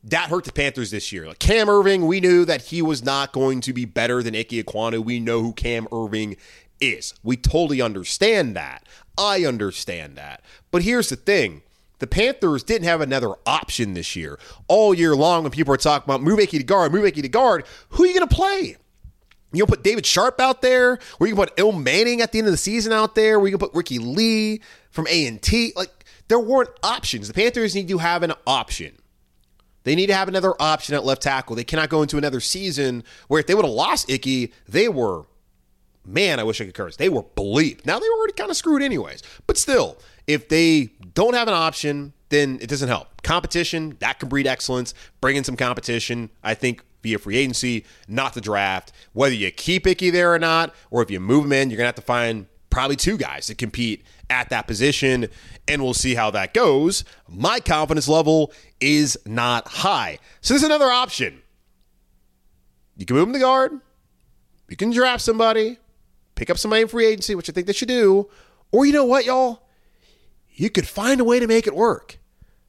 that 0.03 0.29
hurt 0.29 0.45
the 0.45 0.53
Panthers 0.53 0.91
this 0.91 1.11
year. 1.11 1.27
Like 1.27 1.39
Cam 1.39 1.67
Erving, 1.67 2.07
we 2.07 2.19
knew 2.19 2.45
that 2.45 2.63
he 2.63 2.81
was 2.81 3.03
not 3.03 3.33
going 3.33 3.61
to 3.61 3.73
be 3.73 3.85
better 3.85 4.23
than 4.23 4.35
Ike 4.35 4.49
Ekwonu. 4.49 5.03
We 5.03 5.19
know 5.19 5.41
who 5.41 5.53
Cam 5.53 5.85
Erving 5.87 6.37
is. 6.79 7.13
We 7.23 7.35
totally 7.35 7.81
understand 7.81 8.55
that. 8.55 8.87
I 9.17 9.45
understand 9.45 10.15
that. 10.15 10.43
But 10.71 10.83
here's 10.83 11.09
the 11.09 11.15
thing. 11.15 11.63
The 11.99 12.07
Panthers 12.07 12.63
didn't 12.63 12.87
have 12.87 13.01
another 13.01 13.33
option 13.45 13.95
this 13.95 14.15
year. 14.15 14.37
All 14.67 14.93
year 14.93 15.15
long, 15.15 15.43
when 15.43 15.51
people 15.51 15.73
are 15.73 15.77
talking 15.77 16.05
about 16.05 16.21
move 16.21 16.39
Ike 16.39 16.51
to 16.51 16.63
guard, 16.63 16.93
move 16.93 17.05
Ike 17.05 17.15
to 17.15 17.27
guard, 17.27 17.65
who 17.89 18.03
are 18.03 18.07
you 18.07 18.13
going 18.13 18.27
to 18.27 18.35
play? 18.35 18.77
You 19.53 19.65
can 19.65 19.75
put 19.75 19.83
David 19.83 20.05
Sharpe 20.05 20.41
out 20.41 20.61
there, 20.61 20.99
or 21.19 21.27
you 21.27 21.35
can 21.35 21.45
put 21.45 21.55
Ilm 21.55 21.81
Manning 21.81 22.21
at 22.21 22.31
the 22.31 22.39
end 22.39 22.47
of 22.47 22.51
the 22.51 22.57
season 22.57 22.91
out 22.91 23.15
there, 23.15 23.39
where 23.39 23.47
you 23.47 23.57
can 23.57 23.65
put 23.65 23.75
Ricky 23.75 23.97
Lee 23.97 24.61
from 24.91 25.07
A 25.07 25.25
and 25.27 25.41
T. 25.41 25.73
Like 25.75 26.05
there 26.27 26.39
weren't 26.39 26.69
options. 26.83 27.27
The 27.27 27.33
Panthers 27.33 27.73
need 27.73 27.87
to 27.87 27.97
have 27.99 28.23
an 28.23 28.33
option. 28.45 28.97
They 29.83 29.95
need 29.95 30.07
to 30.07 30.13
have 30.13 30.27
another 30.27 30.53
option 30.61 30.95
at 30.95 31.05
left 31.05 31.21
tackle. 31.21 31.55
They 31.55 31.63
cannot 31.63 31.87
go 31.87 32.01
into 32.01 32.17
another 32.17 32.41
season 32.41 33.05
where 33.29 33.39
if 33.39 33.47
they 33.47 33.55
would 33.55 33.63
have 33.63 33.73
lost 33.73 34.09
Icky, 34.09 34.51
they 34.67 34.89
were, 34.89 35.23
man, 36.05 36.41
I 36.41 36.43
wish 36.43 36.59
I 36.59 36.65
could 36.65 36.73
curse. 36.73 36.97
They 36.97 37.07
were 37.07 37.23
bleep. 37.23 37.85
Now 37.85 37.97
they 37.97 38.09
were 38.09 38.17
already 38.17 38.33
kind 38.33 38.51
of 38.51 38.57
screwed 38.57 38.81
anyways. 38.81 39.23
But 39.45 39.57
still, 39.57 39.97
if 40.27 40.49
they 40.49 40.89
don't 41.13 41.35
have 41.35 41.47
an 41.47 41.53
option, 41.53 42.11
then 42.27 42.59
it 42.61 42.67
doesn't 42.67 42.89
help. 42.89 43.21
Competition, 43.21 43.95
that 43.99 44.19
can 44.19 44.27
breed 44.27 44.45
excellence. 44.45 44.93
Bring 45.21 45.37
in 45.37 45.45
some 45.45 45.55
competition. 45.55 46.31
I 46.43 46.53
think 46.53 46.83
via 47.07 47.17
free 47.17 47.37
agency, 47.37 47.85
not 48.07 48.33
the 48.33 48.41
draft. 48.41 48.91
Whether 49.13 49.35
you 49.35 49.49
keep 49.51 49.87
Icky 49.87 50.09
there 50.09 50.33
or 50.33 50.39
not, 50.39 50.75
or 50.91 51.01
if 51.01 51.09
you 51.09 51.19
move 51.21 51.45
him 51.45 51.53
in, 51.53 51.69
you're 51.69 51.77
going 51.77 51.85
to 51.85 51.89
have 51.89 51.95
to 51.95 52.01
find 52.01 52.47
probably 52.69 52.97
two 52.97 53.17
guys 53.17 53.47
to 53.47 53.55
compete 53.55 54.05
at 54.29 54.49
that 54.49 54.67
position, 54.67 55.27
and 55.69 55.81
we'll 55.81 55.93
see 55.93 56.15
how 56.15 56.29
that 56.31 56.53
goes. 56.53 57.05
My 57.29 57.61
confidence 57.61 58.09
level 58.09 58.51
is 58.81 59.17
not 59.25 59.67
high. 59.69 60.19
So 60.41 60.53
there's 60.53 60.63
another 60.63 60.91
option. 60.91 61.41
You 62.97 63.05
can 63.05 63.15
move 63.15 63.27
him 63.29 63.33
to 63.33 63.39
guard, 63.39 63.79
you 64.67 64.75
can 64.75 64.91
draft 64.91 65.21
somebody, 65.21 65.77
pick 66.35 66.49
up 66.49 66.57
somebody 66.57 66.81
in 66.81 66.87
free 66.87 67.05
agency, 67.05 67.35
which 67.35 67.49
I 67.49 67.53
think 67.53 67.67
they 67.67 67.73
should 67.73 67.87
do, 67.87 68.29
or 68.71 68.85
you 68.85 68.91
know 68.91 69.05
what, 69.05 69.23
y'all? 69.23 69.63
You 70.49 70.69
could 70.69 70.87
find 70.87 71.21
a 71.21 71.23
way 71.23 71.39
to 71.39 71.47
make 71.47 71.67
it 71.67 71.75
work. 71.75 72.17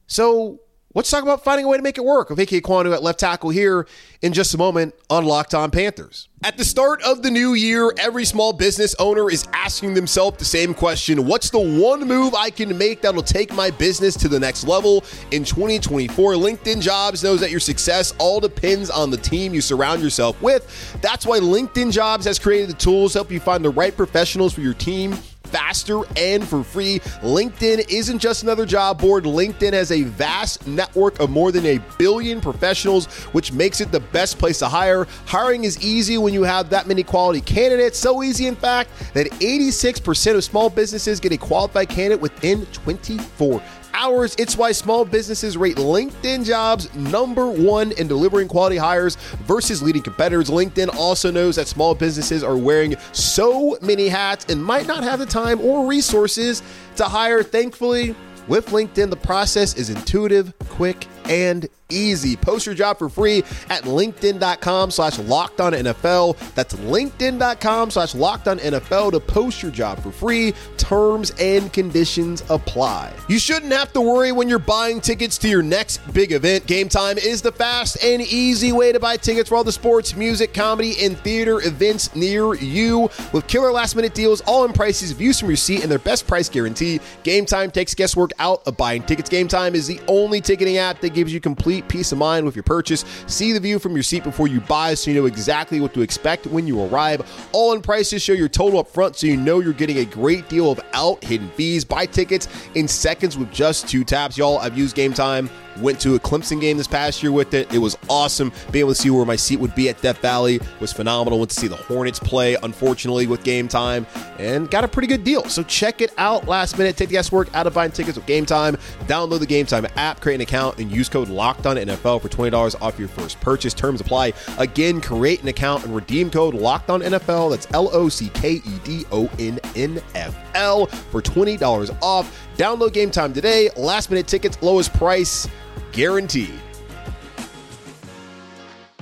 So 0.07 0.61
Let's 0.95 1.11
talk 1.11 1.21
about 1.21 1.43
finding 1.43 1.65
a 1.65 1.69
way 1.69 1.77
to 1.77 1.83
make 1.83 1.99
it 1.99 2.03
work 2.03 2.31
with 2.31 2.39
Ike 2.39 2.49
Ekwonu 2.49 2.91
at 2.91 3.03
left 3.03 3.19
tackle 3.19 3.51
here 3.51 3.85
in 4.23 4.33
just 4.33 4.55
a 4.55 4.57
moment 4.57 4.95
on 5.07 5.23
Locked 5.23 5.53
On 5.53 5.69
Panthers. 5.69 6.29
At 6.43 6.57
the 6.57 6.65
start 6.65 7.03
of 7.03 7.21
the 7.21 7.29
new 7.29 7.53
year, 7.53 7.93
every 7.99 8.25
small 8.25 8.53
business 8.53 8.95
owner 8.97 9.29
is 9.29 9.45
asking 9.53 9.93
themselves 9.93 10.37
the 10.37 10.45
same 10.45 10.73
question 10.73 11.27
What's 11.27 11.51
the 11.51 11.59
one 11.59 12.07
move 12.07 12.33
I 12.33 12.49
can 12.49 12.75
make 12.75 13.01
that'll 13.01 13.21
take 13.21 13.53
my 13.53 13.69
business 13.69 14.17
to 14.17 14.27
the 14.27 14.39
next 14.39 14.63
level 14.63 15.03
in 15.29 15.43
2024? 15.43 16.33
LinkedIn 16.33 16.81
Jobs 16.81 17.23
knows 17.23 17.39
that 17.41 17.51
your 17.51 17.59
success 17.59 18.15
all 18.17 18.39
depends 18.39 18.89
on 18.89 19.11
the 19.11 19.17
team 19.17 19.53
you 19.53 19.61
surround 19.61 20.01
yourself 20.01 20.41
with. 20.41 20.97
That's 21.03 21.23
why 21.23 21.39
LinkedIn 21.39 21.91
Jobs 21.91 22.25
has 22.25 22.39
created 22.39 22.67
the 22.67 22.73
tools 22.73 23.13
to 23.13 23.19
help 23.19 23.31
you 23.31 23.39
find 23.39 23.63
the 23.63 23.69
right 23.69 23.95
professionals 23.95 24.53
for 24.55 24.61
your 24.61 24.73
team 24.73 25.15
faster 25.49 26.01
and 26.15 26.47
for 26.47 26.63
free. 26.63 26.99
LinkedIn 27.21 27.89
isn't 27.89 28.19
just 28.19 28.43
another 28.43 28.65
job 28.65 28.99
board. 28.99 29.23
LinkedIn 29.23 29.73
has 29.73 29.91
a 29.91 30.03
vast 30.03 30.67
network 30.67 31.19
of 31.19 31.29
more 31.29 31.51
than 31.51 31.65
a 31.65 31.79
billion 31.97 32.39
professionals, 32.41 33.07
which 33.33 33.51
makes 33.51 33.81
it 33.81 33.91
the 33.91 33.99
best 33.99 34.37
place 34.37 34.59
to 34.59 34.67
hire. 34.67 35.07
Hiring 35.25 35.63
is 35.63 35.83
easy 35.83 36.17
when 36.17 36.33
you 36.33 36.43
have 36.43 36.69
that 36.69 36.87
many 36.87 37.03
quality 37.03 37.41
candidates. 37.41 37.97
So 37.97 38.23
easy, 38.23 38.47
in 38.47 38.55
fact, 38.55 38.91
that 39.13 39.27
86% 39.27 40.35
of 40.35 40.43
small 40.43 40.69
businesses 40.69 41.19
get 41.19 41.31
a 41.31 41.37
qualified 41.37 41.89
candidate 41.89 42.21
within 42.21 42.65
24 42.67 43.61
hours. 43.99 44.35
It's 44.39 44.57
why 44.57 44.71
small 44.71 45.03
businesses 45.05 45.57
rate 45.57 45.75
LinkedIn 45.75 46.45
jobs 46.45 46.93
number 46.95 47.49
one 47.49 47.91
in 47.93 48.07
delivering 48.07 48.47
quality 48.47 48.77
hires 48.77 49.17
versus 49.45 49.83
leading 49.83 50.01
competitors. 50.01 50.49
LinkedIn 50.49 50.95
also 50.95 51.29
knows 51.29 51.57
that 51.57 51.67
small 51.67 51.93
businesses 51.93 52.43
are 52.43 52.57
wearing 52.57 52.95
so 53.11 53.77
many 53.81 54.07
hats 54.07 54.45
and 54.45 54.63
might 54.63 54.87
not 54.87 55.03
have 55.03 55.19
the 55.19 55.25
time 55.25 55.59
or 55.59 55.85
resources 55.85 56.63
to 56.95 57.03
hire. 57.03 57.43
Thankfully, 57.43 58.15
with 58.47 58.67
LinkedIn, 58.67 59.09
the 59.09 59.17
process 59.17 59.75
is 59.75 59.89
intuitive, 59.89 60.53
quick, 60.69 61.05
and 61.25 61.67
easy. 61.89 62.35
Post 62.35 62.65
your 62.65 62.75
job 62.75 62.97
for 62.97 63.09
free 63.09 63.39
at 63.69 63.83
linkedin.com 63.83 64.91
slash 64.91 65.19
locked 65.19 65.59
on 65.59 65.73
NFL. 65.73 66.37
That's 66.53 66.73
linkedin.com 66.75 67.91
slash 67.91 68.15
locked 68.15 68.47
on 68.47 68.59
NFL 68.59 69.11
to 69.11 69.19
post 69.19 69.61
your 69.61 69.71
job 69.71 70.01
for 70.01 70.11
free. 70.11 70.53
Terms 70.77 71.31
and 71.39 71.71
conditions 71.73 72.43
apply. 72.49 73.13
You 73.27 73.39
shouldn't 73.39 73.71
have 73.71 73.91
to 73.93 74.01
worry 74.01 74.31
when 74.31 74.49
you're 74.49 74.59
buying 74.59 75.01
tickets 75.01 75.37
to 75.39 75.49
your 75.49 75.61
next 75.61 75.97
big 76.13 76.31
event. 76.31 76.65
Game 76.65 76.89
Time 76.89 77.17
is 77.17 77.41
the 77.41 77.51
fast 77.51 78.03
and 78.03 78.21
easy 78.21 78.71
way 78.71 78.91
to 78.91 78.99
buy 78.99 79.17
tickets 79.17 79.49
for 79.49 79.55
all 79.55 79.63
the 79.63 79.71
sports, 79.71 80.15
music, 80.15 80.53
comedy, 80.53 80.95
and 81.01 81.17
theater 81.19 81.61
events 81.61 82.15
near 82.15 82.53
you. 82.55 83.09
With 83.33 83.47
killer 83.47 83.71
last 83.71 83.95
minute 83.95 84.13
deals, 84.13 84.41
all 84.41 84.65
in 84.65 84.73
prices, 84.73 85.11
views 85.11 85.39
from 85.39 85.49
your 85.49 85.57
seat, 85.57 85.81
and 85.81 85.91
their 85.91 85.99
best 85.99 86.27
price 86.27 86.49
guarantee, 86.49 86.99
Game 87.23 87.45
Time 87.45 87.71
takes 87.71 87.95
guesswork 87.95 88.31
out 88.39 88.61
of 88.67 88.77
buying 88.77 89.03
tickets. 89.03 89.29
Game 89.29 89.47
Time 89.47 89.75
is 89.75 89.87
the 89.87 89.99
only 90.07 90.41
ticketing 90.41 90.77
app 90.77 90.99
that 91.01 91.13
gives 91.13 91.33
you 91.33 91.39
complete 91.39 91.78
peace 91.87 92.11
of 92.11 92.17
mind 92.17 92.45
with 92.45 92.55
your 92.55 92.63
purchase. 92.63 93.05
See 93.27 93.53
the 93.53 93.59
view 93.59 93.79
from 93.79 93.93
your 93.93 94.03
seat 94.03 94.23
before 94.23 94.47
you 94.47 94.61
buy 94.61 94.93
so 94.93 95.11
you 95.11 95.19
know 95.19 95.25
exactly 95.27 95.79
what 95.79 95.93
to 95.93 96.01
expect 96.01 96.47
when 96.47 96.67
you 96.67 96.83
arrive. 96.83 97.21
All 97.51 97.73
in 97.73 97.81
prices 97.81 98.21
show 98.21 98.33
your 98.33 98.49
total 98.49 98.79
up 98.79 98.87
front 98.87 99.15
so 99.15 99.27
you 99.27 99.37
know 99.37 99.59
you're 99.59 99.73
getting 99.73 99.99
a 99.99 100.05
great 100.05 100.49
deal 100.49 100.71
of 100.71 100.79
out 100.93 101.23
hidden 101.23 101.49
fees. 101.51 101.85
Buy 101.85 102.05
tickets 102.05 102.47
in 102.75 102.87
seconds 102.87 103.37
with 103.37 103.51
just 103.51 103.87
two 103.87 104.03
taps. 104.03 104.37
Y'all, 104.37 104.57
I've 104.57 104.77
used 104.77 104.95
Game 104.95 105.13
Time 105.13 105.49
Went 105.81 106.01
to 106.01 106.15
a 106.15 106.19
Clemson 106.19 106.59
game 106.59 106.77
this 106.77 106.87
past 106.87 107.23
year 107.23 107.31
with 107.31 107.53
it. 107.53 107.73
It 107.73 107.77
was 107.77 107.97
awesome. 108.09 108.51
Being 108.71 108.83
able 108.83 108.93
to 108.93 109.01
see 109.01 109.09
where 109.09 109.25
my 109.25 109.37
seat 109.37 109.59
would 109.59 109.73
be 109.75 109.87
at 109.87 110.01
Death 110.01 110.17
Valley 110.17 110.59
was 110.81 110.91
phenomenal. 110.91 111.39
Went 111.39 111.51
to 111.51 111.59
see 111.59 111.67
the 111.67 111.77
Hornets 111.77 112.19
play, 112.19 112.55
unfortunately, 112.63 113.27
with 113.27 113.43
game 113.43 113.67
time, 113.67 114.05
and 114.37 114.69
got 114.69 114.83
a 114.83 114.87
pretty 114.87 115.07
good 115.07 115.23
deal. 115.23 115.45
So 115.45 115.63
check 115.63 116.01
it 116.01 116.11
out 116.17 116.47
last 116.47 116.77
minute. 116.77 116.97
Take 116.97 117.09
the 117.09 117.13
guesswork 117.13 117.53
out 117.55 117.65
of 117.65 117.73
buying 117.73 117.91
tickets 117.91 118.17
with 118.17 118.25
game 118.25 118.45
time. 118.45 118.75
Download 119.05 119.39
the 119.39 119.45
game 119.45 119.65
time 119.65 119.87
app, 119.95 120.19
create 120.19 120.35
an 120.35 120.41
account, 120.41 120.79
and 120.79 120.91
use 120.91 121.07
code 121.07 121.29
Locked 121.29 121.65
On 121.69 121.75
NFL 121.77 122.21
for 122.21 122.29
$20 122.29 122.81
off 122.81 122.99
your 122.99 123.07
first 123.07 123.39
purchase. 123.39 123.73
Terms 123.73 124.01
apply. 124.01 124.33
Again, 124.57 124.99
create 124.99 125.41
an 125.41 125.47
account 125.47 125.85
and 125.85 125.95
redeem 125.95 126.29
code 126.29 126.53
Locked 126.53 126.89
On 126.89 127.01
NFL. 127.01 127.51
That's 127.51 127.67
L 127.73 127.89
O 127.93 128.09
C 128.09 128.29
K 128.29 128.53
E 128.53 128.79
D 128.83 129.05
O 129.11 129.29
N 129.39 129.59
N 129.75 130.01
F 130.15 130.35
L 130.55 130.87
for 130.87 131.21
$20 131.21 131.97
off. 132.01 132.47
Download 132.57 132.91
game 132.91 133.11
time 133.11 133.33
today. 133.33 133.69
Last 133.77 134.09
minute 134.09 134.27
tickets, 134.27 134.61
lowest 134.61 134.93
price 134.93 135.47
guaranteed. 135.91 136.59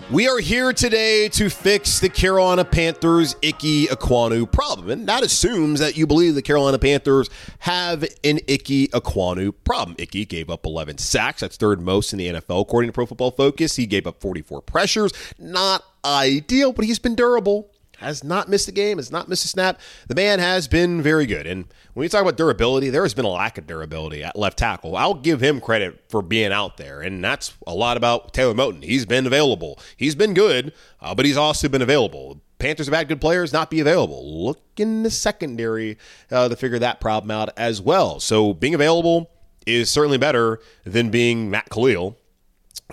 We 0.10 0.30
are 0.30 0.40
here 0.40 0.72
today 0.72 1.28
to 1.30 1.50
fix 1.50 2.00
the 2.00 2.08
Carolina 2.08 2.64
Panthers 2.64 3.36
Ike 3.44 3.90
Ekwonu 3.90 4.50
problem. 4.50 4.90
And 4.90 5.06
that 5.10 5.22
assumes 5.22 5.82
that 5.82 5.98
you 5.98 6.08
believe 6.08 6.34
the 6.34 6.42
Carolina 6.42 6.80
Panthers 6.80 7.30
have 7.60 8.04
an 8.24 8.38
Ike 8.50 8.88
Ekwonu 8.94 9.54
problem. 9.66 9.98
Ike 10.00 10.30
gave 10.30 10.50
up 10.50 10.66
11 10.66 11.00
sacks. 11.00 11.42
That's 11.42 11.58
third 11.58 11.82
most 11.82 12.14
in 12.14 12.20
the 12.20 12.28
NFL, 12.28 12.62
according 12.62 12.88
to 12.88 12.94
Pro 12.94 13.06
Football 13.06 13.32
Focus. 13.32 13.76
He 13.76 13.86
gave 13.86 14.08
up 14.08 14.22
44 14.22 14.62
pressures. 14.62 15.12
Not 15.38 15.84
ideal, 16.06 16.72
but 16.72 16.86
he's 16.86 17.00
been 17.00 17.16
durable 17.16 17.70
has 17.98 18.24
not 18.24 18.50
missed 18.50 18.68
a 18.68 18.72
game, 18.72 18.98
has 18.98 19.12
not 19.12 19.28
missed 19.28 19.46
a 19.46 19.48
snap. 19.48 19.80
The 20.08 20.16
man 20.16 20.40
has 20.40 20.68
been 20.68 21.02
very 21.02 21.26
good. 21.26 21.48
And 21.48 21.66
when 21.94 22.04
you 22.04 22.10
talk 22.10 22.22
about 22.22 22.38
durability, 22.38 22.90
there 22.90 23.04
has 23.04 23.14
been 23.14 23.26
a 23.26 23.30
lack 23.30 23.58
of 23.58 23.68
durability 23.68 24.24
at 24.24 24.38
left 24.38 24.58
tackle. 24.58 24.96
I'll 24.96 25.16
give 25.16 25.42
him 25.42 25.60
credit 25.60 26.04
for 26.10 26.22
being 26.22 26.52
out 26.52 26.78
there. 26.78 27.02
And 27.02 27.24
that's 27.24 27.54
a 27.66 27.74
lot 27.74 27.98
about 27.98 28.34
Taylor 28.34 28.54
Moton. 28.54 28.84
He's 28.84 29.06
been 29.06 29.26
available. 29.26 29.80
He's 29.96 30.16
been 30.16 30.34
good, 30.34 30.74
uh, 31.02 31.16
but 31.16 31.26
he's 31.26 31.38
also 31.38 31.68
been 31.70 31.82
available. 31.82 32.42
Panthers 32.60 32.88
have 32.88 32.96
had 32.96 33.08
good 33.08 33.22
players 33.22 33.54
not 33.54 33.70
be 33.70 33.80
available. 33.80 34.46
Look 34.46 34.62
in 34.78 35.04
the 35.04 35.12
secondary 35.12 35.98
uh, 36.32 36.50
to 36.50 36.56
figure 36.56 36.80
that 36.80 37.00
problem 37.00 37.32
out 37.32 37.50
as 37.58 37.82
well. 37.82 38.20
So 38.20 38.54
being 38.54 38.74
available 38.74 39.30
is 39.66 39.90
certainly 39.90 40.18
better 40.18 40.60
than 40.84 41.10
being 41.10 41.50
Matt 41.50 41.70
Kalil 41.70 42.18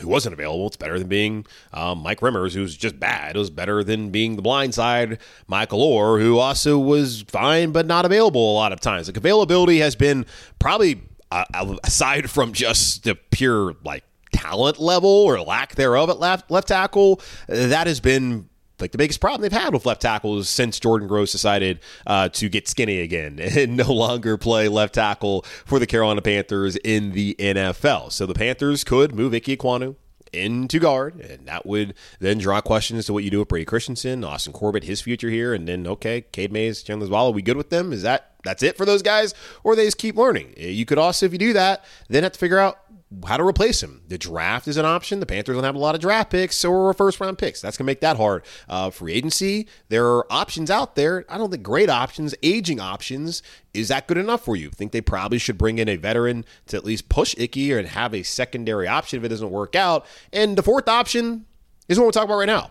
who 0.01 0.09
wasn't 0.09 0.33
available. 0.33 0.67
It's 0.67 0.77
better 0.77 0.99
than 0.99 1.09
being 1.09 1.47
um, 1.73 2.03
Mike 2.03 2.21
Remmers, 2.21 2.53
who's 2.53 2.77
just 2.77 2.99
bad. 2.99 3.37
It 3.37 3.39
was 3.39 3.51
better 3.51 3.85
than 3.85 4.11
being 4.11 4.37
the 4.37 4.43
blind 4.43 4.75
side 4.75 5.19
Michael 5.47 5.81
Oher, 5.81 6.21
who 6.21 6.39
also 6.39 6.79
was 6.79 7.23
fine 7.29 7.73
but 7.73 7.87
not 7.87 8.05
available 8.05 8.53
a 8.53 8.55
lot 8.55 8.73
of 8.73 8.81
times. 8.81 9.09
Like 9.09 9.17
availability 9.17 9.79
has 9.79 9.95
been 9.95 10.27
probably 10.59 11.03
uh, 11.31 11.77
aside 11.85 12.31
from 12.31 12.53
just 12.53 13.05
the 13.05 13.15
pure 13.15 13.75
like 13.85 14.05
talent 14.33 14.81
level 14.81 15.11
or 15.11 15.41
lack 15.41 15.77
thereof 15.77 16.11
at 16.11 16.19
left 16.19 16.51
left 16.51 16.69
tackle, 16.69 17.21
that 17.47 17.87
has 17.87 18.01
been 18.01 18.49
like 18.85 18.93
the 18.93 18.99
biggest 18.99 19.19
problem 19.19 19.41
they've 19.41 19.51
had 19.51 19.73
with 19.73 19.87
left 19.87 20.03
tackles 20.03 20.47
since 20.47 20.79
Jordan 20.79 21.09
Gross 21.09 21.33
decided 21.33 21.81
uh, 22.07 22.29
to 22.29 22.51
get 22.51 22.69
skinny 22.69 23.01
again 23.01 23.39
and 23.57 23.79
no 23.79 23.91
longer 23.91 24.37
play 24.37 24.69
left 24.69 24.95
tackle 24.95 25.43
for 25.65 25.79
the 25.79 25.87
Carolina 25.87 26.21
Panthers 26.21 26.77
in 26.77 27.13
the 27.13 27.35
NFL. 27.39 28.13
So 28.13 28.27
the 28.27 28.35
Panthers 28.35 28.85
could 28.85 29.15
move 29.15 29.33
Ike 29.33 29.45
Ekwonu 29.45 29.97
into 30.35 30.79
guard, 30.79 31.19
and 31.21 31.47
that 31.47 31.65
would 31.65 31.95
then 32.21 32.39
draw 32.39 32.61
questions 32.61 33.07
to 33.07 33.15
what 33.15 33.25
you 33.25 33.31
do 33.31 33.39
with 33.39 33.49
Brady 33.49 33.65
Christensen, 33.65 34.23
Austin 34.23 34.53
Corbett, 34.53 34.85
his 34.85 35.01
future 35.01 35.31
here, 35.31 35.55
and 35.55 35.67
then 35.67 35.87
okay, 35.87 36.23
Cade 36.33 36.53
Mays, 36.53 36.83
Chandler 36.83 37.15
Are 37.17 37.31
we 37.31 37.41
good 37.41 37.57
with 37.57 37.71
them? 37.71 37.91
Is 37.91 38.03
that 38.03 38.33
that's 38.45 38.63
it 38.63 38.77
for 38.77 38.85
those 38.85 39.01
guys, 39.01 39.33
or 39.63 39.75
they 39.75 39.87
just 39.87 39.97
keep 39.97 40.17
learning? 40.17 40.53
You 40.59 40.85
could 40.85 40.99
also, 40.99 41.25
if 41.25 41.33
you 41.33 41.39
do 41.39 41.55
that, 41.55 41.85
then 42.09 42.23
have 42.23 42.33
to 42.33 42.39
figure 42.39 42.59
out 42.59 42.79
how 43.27 43.37
to 43.37 43.45
replace 43.45 43.83
him. 43.83 44.03
The 44.09 44.19
draft 44.19 44.69
is 44.69 44.77
an 44.77 44.85
option. 44.85 45.21
The 45.21 45.27
Panthers 45.27 45.55
don't 45.55 45.65
have 45.65 45.75
a 45.75 45.79
lot 45.79 45.95
of 45.95 46.01
draft 46.01 46.31
picks 46.31 46.65
or 46.65 46.93
first 46.95 47.21
round 47.21 47.39
picks. 47.39 47.61
That's 47.61 47.77
going 47.77 47.85
to 47.85 47.91
make 47.91 48.01
that 48.01 48.17
hard. 48.17 48.45
Uh, 48.69 48.91
free 48.91 49.13
agency, 49.13 49.69
there 49.89 50.07
are 50.07 50.33
options 50.33 50.71
out 50.71 50.97
there. 50.97 51.25
I 51.29 51.39
don't 51.39 51.51
think 51.51 51.63
great 51.63 51.91
options, 51.91 52.35
aging 52.43 52.81
options. 52.81 53.43
Is 53.73 53.89
that 53.89 54.07
good 54.07 54.19
enough 54.19 54.45
for 54.45 54.57
you? 54.57 54.71
Think 54.71 54.93
they 54.93 55.01
probably 55.01 55.39
should 55.39 55.59
bring 55.59 55.79
in 55.79 55.89
a 55.89 55.97
veteran 55.97 56.45
to 56.67 56.77
at 56.77 56.85
least 56.85 57.09
push 57.09 57.35
Icky 57.39 57.73
and 57.73 57.89
have 57.89 58.15
a 58.15 58.23
secondary 58.23 58.87
option 58.89 59.19
if 59.19 59.25
it 59.25 59.29
doesn't 59.29 59.51
work 59.51 59.75
out. 59.75 60.07
And 60.33 60.57
the 60.57 60.63
fourth 60.63 60.89
option 60.89 61.47
is 61.89 61.99
what 61.99 62.07
we're 62.07 62.13
talking 62.13 62.31
about 62.31 62.39
right 62.39 62.47
now. 62.47 62.71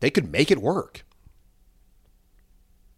They 0.00 0.10
could 0.10 0.30
make 0.30 0.50
it 0.50 0.62
work. 0.62 1.04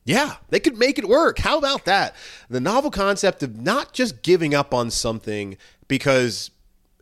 Yeah, 0.04 0.36
they 0.48 0.60
could 0.60 0.78
make 0.78 0.98
it 0.98 1.08
work. 1.08 1.38
How 1.38 1.58
about 1.58 1.84
that? 1.84 2.16
The 2.48 2.60
novel 2.60 2.90
concept 2.90 3.42
of 3.42 3.60
not 3.60 3.92
just 3.92 4.22
giving 4.22 4.54
up 4.54 4.72
on 4.72 4.90
something 4.90 5.56
because 5.90 6.52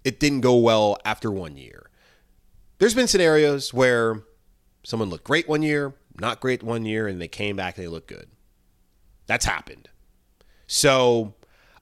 it 0.02 0.18
didn't 0.18 0.40
go 0.40 0.56
well 0.56 0.96
after 1.04 1.30
one 1.30 1.58
year. 1.58 1.90
There's 2.78 2.94
been 2.94 3.06
scenarios 3.06 3.74
where 3.74 4.22
someone 4.82 5.10
looked 5.10 5.24
great 5.24 5.46
one 5.46 5.62
year, 5.62 5.92
not 6.18 6.40
great 6.40 6.62
one 6.62 6.86
year, 6.86 7.06
and 7.06 7.20
they 7.20 7.28
came 7.28 7.54
back 7.54 7.76
and 7.76 7.84
they 7.84 7.88
looked 7.88 8.08
good. 8.08 8.30
That's 9.26 9.44
happened. 9.44 9.90
So 10.66 11.34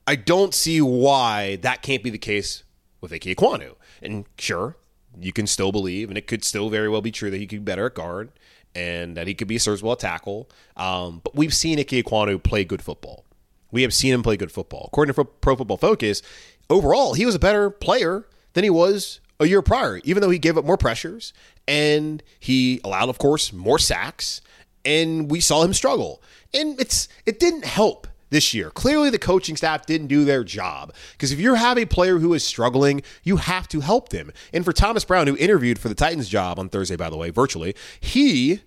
I 0.05 0.17
don't 0.17 0.53
see 0.53 0.81
why 0.81 1.57
that 1.63 1.81
can't 1.81 2.03
be 2.03 2.11
the 2.11 2.19
case 2.19 2.65
with 3.01 3.13
Ike 3.13 3.23
Ekwonu. 3.23 3.77
And 4.03 4.25
sure, 4.37 4.77
you 5.17 5.33
can 5.33 5.47
still 5.47 5.71
believe, 5.71 6.09
and 6.09 6.19
it 6.19 6.27
could 6.27 6.43
still 6.43 6.71
very 6.71 6.89
well 6.89 7.03
be 7.03 7.13
true 7.13 7.31
that 7.31 7.39
he 7.39 7.47
could 7.47 7.65
be 7.65 7.71
better 7.71 7.87
at 7.87 7.95
guard 7.95 8.33
and 8.75 9.17
that 9.17 9.29
he 9.29 9.35
could 9.35 9.47
be 9.47 9.57
a 9.57 9.61
serviceable 9.61 9.93
at 9.93 10.01
tackle. 10.01 10.51
Um, 10.77 11.21
but 11.23 11.37
we've 11.37 11.55
seen 11.55 11.79
Ike 11.79 11.89
Ekwonu 11.89 12.43
play 12.43 12.65
good 12.65 12.83
football. 12.83 13.25
We 13.71 13.83
have 13.83 13.95
seen 13.95 14.15
him 14.15 14.23
play 14.23 14.37
good 14.37 14.53
football. 14.53 14.87
According 14.89 15.15
to 15.15 15.25
Pro 15.25 15.57
Football 15.57 15.77
Focus, 15.77 16.23
overall, 16.71 17.15
he 17.15 17.27
was 17.27 17.35
a 17.35 17.39
better 17.39 17.71
player 17.71 18.27
than 18.55 18.65
he 18.65 18.71
was 18.71 19.21
a 19.39 19.47
year 19.47 19.63
prior, 19.63 20.01
even 20.05 20.21
though 20.21 20.31
he 20.31 20.39
gave 20.39 20.57
up 20.57 20.65
more 20.65 20.77
pressures 20.77 21.33
and 21.69 22.23
he 22.39 22.81
allowed, 22.85 23.09
of 23.09 23.19
course, 23.19 23.53
more 23.53 23.79
sacks. 23.79 24.41
And 24.85 25.31
we 25.31 25.41
saw 25.41 25.63
him 25.63 25.75
struggle. 25.75 26.23
And 26.55 26.81
it's 26.81 27.09
it 27.27 27.41
didn't 27.41 27.65
help 27.65 28.07
this 28.31 28.55
year. 28.55 28.71
Clearly, 28.71 29.11
the 29.11 29.19
coaching 29.19 29.57
staff 29.57 29.87
didn't 29.87 30.07
do 30.07 30.25
their 30.25 30.45
job 30.45 30.95
because 31.13 31.33
if 31.33 31.41
you 31.41 31.55
have 31.55 31.79
a 31.79 31.87
player 31.87 32.19
who 32.19 32.35
is 32.35 32.45
struggling, 32.45 33.03
you 33.23 33.37
have 33.37 33.69
to 33.69 33.81
help 33.81 34.11
them. 34.11 34.33
And 34.53 34.65
for 34.65 34.73
Thomas 34.73 35.05
Brown, 35.05 35.27
who 35.27 35.37
interviewed 35.37 35.79
for 35.79 35.89
the 35.89 35.95
Titans 35.95 36.29
job 36.29 36.59
on 36.59 36.69
Thursday, 36.69 36.97
by 36.97 37.11
the 37.11 37.17
way, 37.17 37.31
virtually, 37.31 37.75
he 38.01 38.61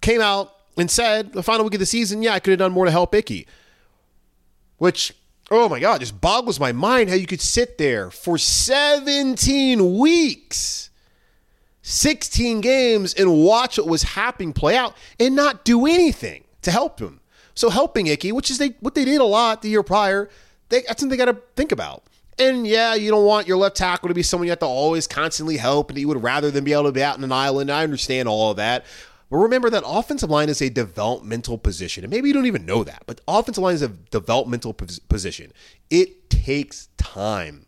came 0.00 0.20
out 0.20 0.54
and 0.76 0.90
said, 0.90 1.32
the 1.32 1.42
final 1.42 1.64
week 1.64 1.74
of 1.74 1.80
the 1.80 1.86
season, 1.86 2.22
yeah, 2.22 2.34
I 2.34 2.40
could 2.40 2.50
have 2.52 2.58
done 2.58 2.72
more 2.72 2.84
to 2.84 2.90
help 2.90 3.14
Icky. 3.14 3.46
Which 4.78 5.12
oh 5.50 5.68
my 5.68 5.80
God, 5.80 6.00
just 6.00 6.20
boggles 6.20 6.60
my 6.60 6.72
mind 6.72 7.08
how 7.08 7.16
you 7.16 7.26
could 7.26 7.40
sit 7.40 7.76
there 7.76 8.10
for 8.10 8.38
17 8.38 9.98
weeks, 9.98 10.90
16 11.82 12.60
games, 12.60 13.14
and 13.14 13.42
watch 13.42 13.78
what 13.78 13.88
was 13.88 14.02
happening 14.02 14.52
play 14.52 14.76
out 14.76 14.94
and 15.18 15.34
not 15.34 15.64
do 15.64 15.86
anything 15.86 16.44
to 16.62 16.70
help 16.70 17.00
him. 17.00 17.20
So 17.54 17.68
helping 17.68 18.06
Icky, 18.06 18.32
which 18.32 18.50
is 18.50 18.58
they 18.58 18.74
what 18.80 18.94
they 18.94 19.04
did 19.04 19.20
a 19.20 19.24
lot 19.24 19.62
the 19.62 19.68
year 19.68 19.82
prior, 19.82 20.30
they, 20.68 20.82
that's 20.82 21.00
something 21.00 21.10
they 21.18 21.24
got 21.24 21.32
to 21.32 21.40
think 21.56 21.72
about. 21.72 22.04
And 22.38 22.66
yeah, 22.66 22.94
you 22.94 23.10
don't 23.10 23.26
want 23.26 23.46
your 23.46 23.58
left 23.58 23.76
tackle 23.76 24.08
to 24.08 24.14
be 24.14 24.22
someone 24.22 24.46
you 24.46 24.52
have 24.52 24.60
to 24.60 24.66
always 24.66 25.06
constantly 25.06 25.58
help, 25.58 25.90
and 25.90 25.98
you 25.98 26.08
would 26.08 26.22
rather 26.22 26.50
than 26.50 26.64
be 26.64 26.72
able 26.72 26.84
to 26.84 26.92
be 26.92 27.02
out 27.02 27.18
in 27.18 27.24
an 27.24 27.32
island. 27.32 27.70
I 27.70 27.82
understand 27.82 28.28
all 28.28 28.52
of 28.52 28.56
that. 28.56 28.86
But 29.30 29.38
remember 29.38 29.70
that 29.70 29.84
offensive 29.86 30.28
line 30.28 30.48
is 30.48 30.60
a 30.60 30.68
developmental 30.68 31.56
position. 31.56 32.04
And 32.04 32.10
maybe 32.10 32.28
you 32.28 32.34
don't 32.34 32.46
even 32.46 32.66
know 32.66 32.84
that, 32.84 33.04
but 33.06 33.20
offensive 33.28 33.62
line 33.62 33.74
is 33.74 33.82
a 33.82 33.88
developmental 33.88 34.74
position. 34.74 35.52
It 35.88 36.28
takes 36.28 36.88
time 36.96 37.66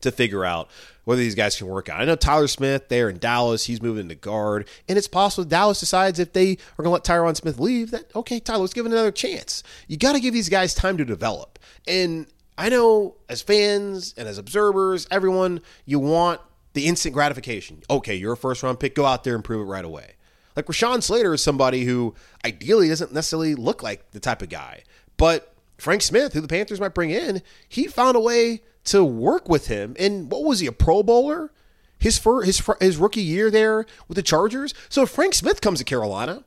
to 0.00 0.10
figure 0.10 0.44
out 0.44 0.70
whether 1.04 1.20
these 1.20 1.34
guys 1.34 1.56
can 1.56 1.66
work 1.66 1.88
out. 1.88 2.00
I 2.00 2.04
know 2.04 2.16
Tyler 2.16 2.48
Smith 2.48 2.88
there 2.88 3.08
in 3.08 3.18
Dallas, 3.18 3.64
he's 3.64 3.82
moving 3.82 4.02
into 4.02 4.14
guard, 4.14 4.68
and 4.88 4.96
it's 4.96 5.08
possible 5.08 5.44
Dallas 5.44 5.80
decides 5.80 6.18
if 6.18 6.32
they 6.32 6.52
are 6.52 6.84
going 6.84 6.84
to 6.84 6.90
let 6.90 7.04
Tyron 7.04 7.36
Smith 7.36 7.58
leave 7.58 7.90
that 7.90 8.14
okay, 8.14 8.40
Tyler, 8.40 8.60
let's 8.60 8.74
give 8.74 8.86
it 8.86 8.92
another 8.92 9.10
chance. 9.10 9.62
You 9.86 9.96
got 9.96 10.12
to 10.12 10.20
give 10.20 10.34
these 10.34 10.48
guys 10.48 10.74
time 10.74 10.96
to 10.98 11.04
develop. 11.04 11.58
And 11.86 12.26
I 12.56 12.68
know 12.68 13.16
as 13.28 13.42
fans 13.42 14.14
and 14.16 14.28
as 14.28 14.38
observers, 14.38 15.06
everyone, 15.10 15.60
you 15.84 15.98
want 15.98 16.40
the 16.74 16.86
instant 16.86 17.14
gratification. 17.14 17.82
Okay, 17.88 18.14
you're 18.14 18.34
a 18.34 18.36
first 18.36 18.62
round 18.62 18.78
pick, 18.78 18.94
go 18.94 19.04
out 19.04 19.24
there 19.24 19.34
and 19.34 19.42
prove 19.42 19.66
it 19.66 19.70
right 19.70 19.84
away. 19.84 20.14
Like 20.58 20.66
Rashawn 20.66 21.04
Slater 21.04 21.32
is 21.34 21.40
somebody 21.40 21.84
who 21.84 22.16
ideally 22.44 22.88
doesn't 22.88 23.12
necessarily 23.12 23.54
look 23.54 23.80
like 23.80 24.10
the 24.10 24.18
type 24.18 24.42
of 24.42 24.48
guy. 24.48 24.82
But 25.16 25.54
Frank 25.76 26.02
Smith, 26.02 26.32
who 26.32 26.40
the 26.40 26.48
Panthers 26.48 26.80
might 26.80 26.94
bring 26.94 27.10
in, 27.10 27.42
he 27.68 27.86
found 27.86 28.16
a 28.16 28.20
way 28.20 28.62
to 28.86 29.04
work 29.04 29.48
with 29.48 29.68
him. 29.68 29.94
And 30.00 30.32
what 30.32 30.42
was 30.42 30.58
he, 30.58 30.66
a 30.66 30.72
Pro 30.72 31.04
Bowler? 31.04 31.52
His 32.00 32.18
first, 32.18 32.46
his 32.46 32.60
his 32.80 32.96
rookie 32.96 33.20
year 33.20 33.52
there 33.52 33.86
with 34.08 34.16
the 34.16 34.22
Chargers. 34.22 34.74
So 34.88 35.02
if 35.02 35.10
Frank 35.10 35.34
Smith 35.34 35.60
comes 35.60 35.78
to 35.78 35.84
Carolina, 35.84 36.42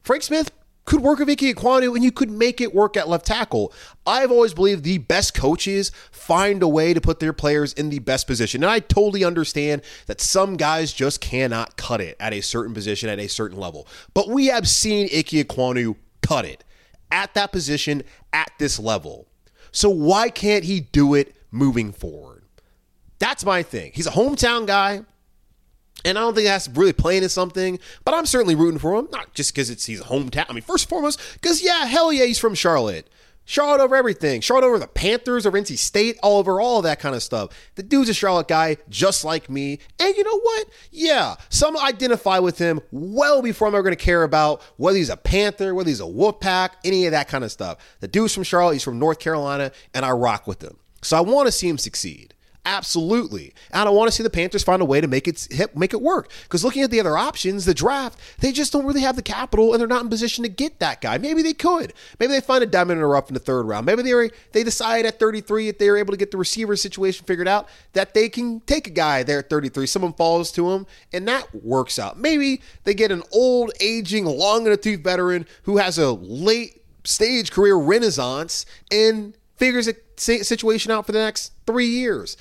Frank 0.00 0.22
Smith 0.22 0.52
could 0.84 1.00
work 1.00 1.18
with 1.18 1.30
Ike 1.30 1.38
Ekwonu 1.38 1.94
and 1.94 2.04
you 2.04 2.12
could 2.12 2.30
make 2.30 2.60
it 2.60 2.74
work 2.74 2.96
at 2.96 3.08
left 3.08 3.26
tackle. 3.26 3.72
I've 4.06 4.30
always 4.30 4.54
believed 4.54 4.84
the 4.84 4.98
best 4.98 5.34
coaches 5.34 5.90
find 6.10 6.62
a 6.62 6.68
way 6.68 6.92
to 6.92 7.00
put 7.00 7.20
their 7.20 7.32
players 7.32 7.72
in 7.72 7.90
the 7.90 8.00
best 8.00 8.26
position. 8.26 8.62
And 8.62 8.70
I 8.70 8.80
totally 8.80 9.24
understand 9.24 9.82
that 10.06 10.20
some 10.20 10.56
guys 10.56 10.92
just 10.92 11.20
cannot 11.20 11.76
cut 11.76 12.00
it 12.00 12.16
at 12.20 12.32
a 12.32 12.40
certain 12.40 12.74
position 12.74 13.08
at 13.08 13.18
a 13.18 13.28
certain 13.28 13.58
level. 13.58 13.86
But 14.12 14.28
we 14.28 14.46
have 14.46 14.68
seen 14.68 15.06
Ike 15.06 15.46
Ekwonu 15.46 15.96
cut 16.20 16.44
it 16.44 16.64
at 17.10 17.34
that 17.34 17.52
position 17.52 18.02
at 18.32 18.50
this 18.58 18.78
level. 18.78 19.28
So 19.72 19.88
why 19.88 20.30
can't 20.30 20.64
he 20.64 20.80
do 20.80 21.14
it 21.14 21.34
moving 21.50 21.92
forward? 21.92 22.44
That's 23.18 23.44
my 23.44 23.62
thing. 23.62 23.92
He's 23.94 24.06
a 24.06 24.10
hometown 24.10 24.66
guy. 24.66 25.04
And 26.04 26.18
I 26.18 26.20
don't 26.20 26.34
think 26.34 26.46
that's 26.46 26.68
really 26.68 26.92
playing 26.92 27.22
in 27.22 27.28
something, 27.28 27.78
but 28.04 28.14
I'm 28.14 28.26
certainly 28.26 28.54
rooting 28.54 28.78
for 28.78 28.94
him. 28.94 29.08
Not 29.10 29.32
just 29.34 29.54
because 29.54 29.70
it's 29.70 29.86
he's 29.86 30.02
hometown. 30.02 30.46
I 30.48 30.52
mean, 30.52 30.62
first 30.62 30.84
and 30.84 30.90
foremost, 30.90 31.20
because 31.34 31.62
yeah, 31.62 31.86
hell 31.86 32.12
yeah, 32.12 32.24
he's 32.24 32.38
from 32.38 32.54
Charlotte. 32.54 33.08
Charlotte 33.46 33.82
over 33.82 33.94
everything. 33.94 34.40
Charlotte 34.40 34.66
over 34.66 34.78
the 34.78 34.86
Panthers, 34.86 35.46
over 35.46 35.58
NC 35.58 35.76
State, 35.76 36.18
all 36.22 36.38
over 36.38 36.60
all 36.60 36.82
that 36.82 36.98
kind 36.98 37.14
of 37.14 37.22
stuff. 37.22 37.50
The 37.74 37.82
dude's 37.82 38.08
a 38.08 38.14
Charlotte 38.14 38.48
guy, 38.48 38.78
just 38.88 39.24
like 39.24 39.50
me. 39.50 39.80
And 40.00 40.16
you 40.16 40.24
know 40.24 40.40
what? 40.40 40.68
Yeah, 40.90 41.36
some 41.50 41.76
identify 41.76 42.38
with 42.38 42.58
him 42.58 42.80
well 42.90 43.42
before 43.42 43.68
I'm 43.68 43.74
ever 43.74 43.82
going 43.82 43.96
to 43.96 44.02
care 44.02 44.22
about 44.22 44.62
whether 44.76 44.96
he's 44.96 45.10
a 45.10 45.16
Panther, 45.16 45.74
whether 45.74 45.88
he's 45.88 46.00
a 46.00 46.04
Wolfpack, 46.04 46.70
any 46.84 47.06
of 47.06 47.12
that 47.12 47.28
kind 47.28 47.44
of 47.44 47.52
stuff. 47.52 47.78
The 48.00 48.08
dude's 48.08 48.34
from 48.34 48.44
Charlotte, 48.44 48.74
he's 48.74 48.82
from 48.82 48.98
North 48.98 49.18
Carolina, 49.18 49.72
and 49.92 50.04
I 50.04 50.10
rock 50.12 50.46
with 50.46 50.62
him. 50.62 50.78
So 51.02 51.16
I 51.18 51.20
want 51.20 51.46
to 51.46 51.52
see 51.52 51.68
him 51.68 51.78
succeed. 51.78 52.33
Absolutely. 52.66 53.52
And 53.72 53.86
I 53.86 53.92
want 53.92 54.08
to 54.08 54.12
see 54.12 54.22
the 54.22 54.30
Panthers 54.30 54.62
find 54.62 54.80
a 54.80 54.86
way 54.86 55.00
to 55.00 55.06
make 55.06 55.28
it 55.28 55.46
make 55.76 55.92
it 55.92 56.00
work. 56.00 56.30
Because 56.44 56.64
looking 56.64 56.82
at 56.82 56.90
the 56.90 56.98
other 56.98 57.16
options, 57.16 57.66
the 57.66 57.74
draft, 57.74 58.18
they 58.38 58.52
just 58.52 58.72
don't 58.72 58.86
really 58.86 59.02
have 59.02 59.16
the 59.16 59.22
capital 59.22 59.72
and 59.72 59.80
they're 59.80 59.86
not 59.86 60.02
in 60.02 60.08
position 60.08 60.44
to 60.44 60.48
get 60.48 60.78
that 60.78 61.02
guy. 61.02 61.18
Maybe 61.18 61.42
they 61.42 61.52
could. 61.52 61.92
Maybe 62.18 62.32
they 62.32 62.40
find 62.40 62.62
a 62.62 62.66
diamond 62.66 62.98
in 62.98 63.02
the 63.02 63.06
rough 63.06 63.28
in 63.28 63.34
the 63.34 63.40
third 63.40 63.64
round. 63.64 63.84
Maybe 63.84 64.02
they 64.02 64.30
they 64.52 64.64
decide 64.64 65.04
at 65.04 65.18
33 65.18 65.68
if 65.68 65.78
they're 65.78 65.98
able 65.98 66.12
to 66.12 66.16
get 66.16 66.30
the 66.30 66.38
receiver 66.38 66.74
situation 66.74 67.26
figured 67.26 67.48
out 67.48 67.68
that 67.92 68.14
they 68.14 68.30
can 68.30 68.60
take 68.60 68.86
a 68.86 68.90
guy 68.90 69.22
there 69.22 69.40
at 69.40 69.50
33. 69.50 69.86
Someone 69.86 70.14
falls 70.14 70.50
to 70.52 70.70
him 70.70 70.86
and 71.12 71.28
that 71.28 71.54
works 71.54 71.98
out. 71.98 72.18
Maybe 72.18 72.62
they 72.84 72.94
get 72.94 73.12
an 73.12 73.22
old, 73.30 73.72
aging, 73.80 74.24
long 74.24 74.64
in 74.64 74.70
the 74.70 74.78
tooth 74.78 75.00
veteran 75.00 75.46
who 75.64 75.76
has 75.76 75.98
a 75.98 76.12
late 76.12 76.82
stage 77.04 77.50
career 77.50 77.76
renaissance 77.76 78.64
and 78.90 79.36
figures 79.56 79.88
a 79.88 79.94
situation 80.16 80.90
out 80.90 81.06
for 81.06 81.12
the 81.12 81.18
next 81.18 81.52
three 81.66 81.86
years. 81.86 82.36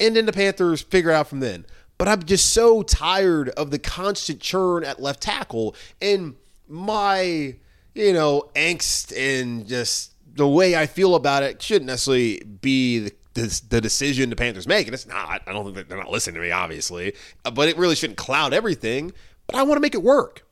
And 0.00 0.16
then 0.16 0.26
the 0.26 0.32
Panthers 0.32 0.82
figure 0.82 1.10
out 1.10 1.28
from 1.28 1.40
then. 1.40 1.66
But 1.98 2.08
I'm 2.08 2.24
just 2.24 2.52
so 2.52 2.82
tired 2.82 3.50
of 3.50 3.70
the 3.70 3.78
constant 3.78 4.40
churn 4.40 4.84
at 4.84 5.00
left 5.00 5.22
tackle 5.22 5.76
and 6.02 6.34
my, 6.68 7.54
you 7.94 8.12
know, 8.12 8.50
angst 8.56 9.16
and 9.16 9.66
just 9.66 10.12
the 10.34 10.48
way 10.48 10.76
I 10.76 10.86
feel 10.86 11.14
about 11.14 11.42
it 11.42 11.62
shouldn't 11.62 11.86
necessarily 11.86 12.40
be 12.40 13.10
the, 13.34 13.62
the, 13.68 13.80
decision 13.80 14.30
the 14.30 14.36
Panthers 14.36 14.66
make. 14.66 14.86
And 14.86 14.94
it's 14.94 15.06
not. 15.06 15.42
I 15.46 15.52
don't 15.52 15.64
think 15.64 15.76
that 15.76 15.88
they're 15.88 15.98
not 15.98 16.10
listening 16.10 16.36
to 16.36 16.40
me, 16.40 16.50
obviously. 16.50 17.14
Uh, 17.44 17.50
but 17.50 17.68
it 17.68 17.76
really 17.76 17.94
shouldn't 17.94 18.18
cloud 18.18 18.52
everything. 18.52 19.12
But 19.46 19.56
I 19.56 19.62
want 19.62 19.76
to 19.76 19.80
make 19.80 19.94
it 19.94 20.02
work. 20.02 20.46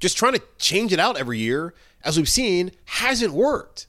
Just 0.00 0.16
trying 0.16 0.34
to 0.34 0.42
change 0.58 0.92
it 0.92 1.00
out 1.00 1.16
every 1.16 1.38
year, 1.38 1.74
as 2.04 2.16
we've 2.16 2.28
seen, 2.28 2.70
hasn't 2.84 3.32
worked. 3.32 3.88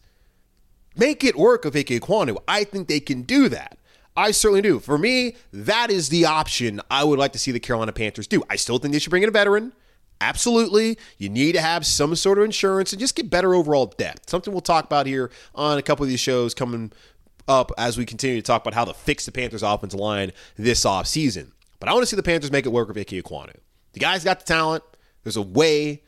Make 0.95 1.23
it 1.23 1.37
work 1.37 1.63
with 1.63 1.75
Ike 1.75 1.87
Ekwonu. 1.87 2.37
I 2.47 2.63
think 2.63 2.87
they 2.87 2.99
can 2.99 3.21
do 3.21 3.49
that. 3.49 3.77
I 4.19 4.31
certainly 4.31 4.61
do. 4.61 4.79
For 4.79 4.97
me, 4.97 5.37
that 5.53 5.89
is 5.89 6.09
the 6.09 6.25
option 6.25 6.81
I 6.91 7.05
would 7.05 7.17
like 7.17 7.31
to 7.31 7.39
see 7.39 7.53
the 7.53 7.59
Carolina 7.59 7.93
Panthers 7.93 8.27
do. 8.27 8.43
I 8.49 8.57
still 8.57 8.77
think 8.77 8.91
they 8.91 8.99
should 8.99 9.11
bring 9.11 9.23
in 9.23 9.29
a 9.29 9.31
veteran. 9.31 9.71
Absolutely. 10.19 10.97
You 11.17 11.29
need 11.29 11.53
to 11.53 11.61
have 11.61 11.85
some 11.85 12.13
sort 12.17 12.37
of 12.37 12.43
insurance 12.43 12.91
and 12.91 12.99
just 12.99 13.15
get 13.15 13.29
better 13.29 13.55
overall 13.55 13.85
depth. 13.85 14.29
Something 14.29 14.53
we'll 14.53 14.59
talk 14.59 14.83
about 14.83 15.05
here 15.07 15.31
on 15.55 15.77
a 15.77 15.81
couple 15.81 16.03
of 16.03 16.09
these 16.09 16.19
shows 16.19 16.53
coming 16.53 16.91
up 17.47 17.71
as 17.77 17.97
we 17.97 18.05
continue 18.05 18.35
to 18.35 18.41
talk 18.41 18.61
about 18.61 18.73
how 18.73 18.83
to 18.83 18.93
fix 18.93 19.25
the 19.25 19.31
Panthers 19.31 19.63
offensive 19.63 19.97
line 19.97 20.33
this 20.57 20.83
offseason. 20.83 21.53
But 21.79 21.87
I 21.87 21.93
want 21.93 22.03
to 22.03 22.07
see 22.07 22.17
the 22.17 22.23
Panthers 22.23 22.51
make 22.51 22.65
it 22.65 22.73
work 22.73 22.89
with 22.89 22.97
Ike 22.97 23.07
Ekwonu. 23.07 23.55
The 23.93 24.01
guy's 24.01 24.25
got 24.25 24.41
the 24.41 24.45
talent. 24.45 24.83
There's 25.23 25.37
a 25.37 25.41
way. 25.41 26.03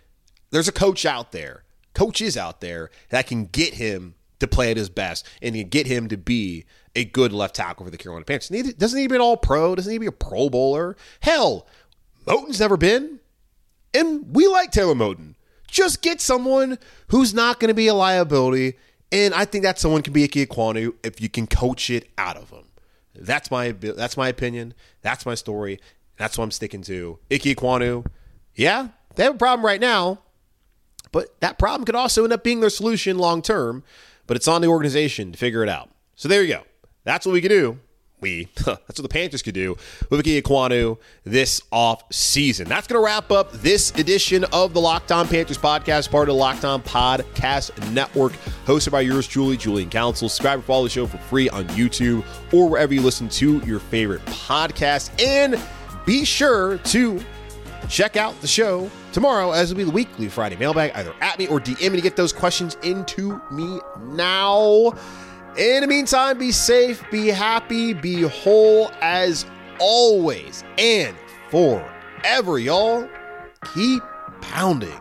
There's 0.50 0.68
a 0.68 0.74
coach 0.74 1.06
out 1.06 1.32
there, 1.32 1.64
coaches 1.94 2.36
out 2.36 2.60
there 2.60 2.90
that 3.08 3.26
can 3.26 3.46
get 3.46 3.76
him 3.76 4.16
to 4.42 4.48
play 4.48 4.70
at 4.70 4.76
his 4.76 4.90
best 4.90 5.26
and 5.42 5.56
can 5.56 5.70
get 5.70 5.88
him 5.88 6.10
to 6.10 6.18
be 6.18 6.66
a 6.96 7.06
good 7.06 7.34
left 7.34 7.56
tackle 7.56 7.86
for 7.86 7.92
the 7.92 7.98
Carolina 7.98 8.26
Panthers. 8.26 8.74
Doesn't 8.74 9.00
he 9.00 9.08
be 9.08 9.16
an 9.16 9.22
all 9.22 9.38
pro? 9.38 9.76
Doesn't 9.76 9.92
he 9.92 9.98
be 9.98 10.08
a 10.08 10.12
pro 10.12 10.50
bowler? 10.50 10.96
Hell, 11.22 11.68
Moton's 12.26 12.60
never 12.60 12.78
been. 12.78 13.20
And 13.94 14.34
we 14.34 14.48
like 14.48 14.72
Taylor 14.72 14.96
Moton. 14.96 15.36
Just 15.68 16.02
get 16.02 16.22
someone 16.22 16.78
who's 17.08 17.34
not 17.34 17.60
going 17.60 17.70
to 17.70 17.74
be 17.74 17.88
a 17.88 17.94
liability. 17.94 18.78
And 19.12 19.34
I 19.34 19.46
think 19.46 19.64
that 19.64 19.80
someone 19.80 20.02
can 20.02 20.14
be 20.14 20.24
Ike 20.24 20.32
Ekwonu 20.32 20.94
if 21.04 21.22
you 21.22 21.30
can 21.30 21.48
coach 21.48 21.90
it 21.90 22.10
out 22.18 22.38
of 22.38 22.50
him. 22.50 22.66
That's 23.14 23.52
my 23.52 23.72
that's 23.72 24.16
my 24.16 24.30
opinion. 24.30 24.74
That's 25.02 25.26
my 25.26 25.36
story. 25.36 25.80
That's 26.18 26.38
what 26.38 26.46
I'm 26.46 26.52
sticking 26.52 26.82
to. 26.84 27.20
Ike 27.30 27.42
Ekwonu, 27.42 28.06
yeah, 28.56 28.90
they 29.16 29.24
have 29.24 29.36
a 29.36 29.38
problem 29.38 29.66
right 29.66 29.82
now, 29.82 30.20
but 31.12 31.40
that 31.42 31.60
problem 31.60 31.86
could 31.86 31.96
also 31.96 32.24
end 32.24 32.32
up 32.32 32.44
being 32.44 32.62
their 32.62 32.70
solution 32.70 33.18
long 33.18 33.42
term. 33.42 33.84
But 34.28 34.38
it's 34.38 34.48
on 34.48 34.62
the 34.62 34.68
organization 34.68 35.34
to 35.34 35.38
figure 35.38 35.62
it 35.64 35.68
out. 35.68 35.90
So 36.16 36.30
there 36.30 36.42
you 36.42 36.54
go. 36.54 36.64
That's 37.04 37.26
what 37.26 37.34
we 37.34 37.42
can 37.42 37.50
do. 37.50 37.80
We, 38.22 38.50
that's 38.56 38.68
what 38.68 38.96
the 38.98 39.10
Panthers 39.10 39.42
could 39.42 39.56
do 39.56 39.76
with 40.12 40.26
Ike 40.26 40.98
this 41.24 41.62
off 41.72 42.04
season. 42.14 42.68
That's 42.68 42.86
going 42.86 43.02
to 43.02 43.04
wrap 43.04 43.32
up 43.32 43.52
this 43.52 43.92
edition 43.98 44.44
of 44.54 44.74
the 44.74 44.80
Locked 44.80 45.12
On 45.12 45.28
Panthers 45.28 45.58
podcast, 45.58 46.12
part 46.12 46.30
of 46.30 46.36
the 46.36 46.40
Locked 46.40 46.64
On 46.64 46.84
Podcast 46.84 47.92
Network, 47.92 48.34
hosted 48.66 48.92
by 48.92 49.02
yours 49.02 49.28
truly, 49.28 49.58
Julian 49.58 49.90
Council. 49.90 50.30
Subscribe 50.30 50.60
and 50.60 50.64
follow 50.64 50.84
the 50.84 50.90
show 50.90 51.08
for 51.08 51.18
free 51.18 51.50
on 51.50 51.66
YouTube 51.70 52.24
or 52.54 52.70
wherever 52.70 52.94
you 52.94 53.02
listen 53.02 53.28
to 53.30 53.58
your 53.66 53.80
favorite 53.80 54.24
podcast. 54.26 55.10
And 55.20 55.60
be 56.06 56.24
sure 56.24 56.78
to 56.78 57.20
check 57.90 58.16
out 58.18 58.40
the 58.42 58.48
show 58.48 58.90
tomorrow 59.12 59.52
as 59.52 59.72
it'll 59.72 59.80
be 59.80 59.84
the 59.84 59.92
weekly 59.92 60.30
Friday 60.30 60.56
mailbag, 60.58 60.92
either 60.94 61.14
at 61.22 61.40
me 61.40 61.48
or 61.48 61.60
DM 61.60 61.92
me 61.92 61.98
to 61.98 62.02
get 62.02 62.16
those 62.16 62.32
questions 62.32 62.78
into 62.84 63.42
me 63.52 63.80
now. 64.00 64.94
In 65.58 65.82
the 65.82 65.88
meantime, 65.88 66.38
be 66.38 66.52
safe, 66.52 67.04
be 67.12 67.28
happy, 67.28 67.94
be 67.94 68.22
whole 68.22 68.90
as 69.02 69.46
always. 69.80 70.64
And 70.78 71.16
forever, 71.50 72.58
y'all, 72.58 73.08
keep 73.74 74.02
pounding. 74.40 75.01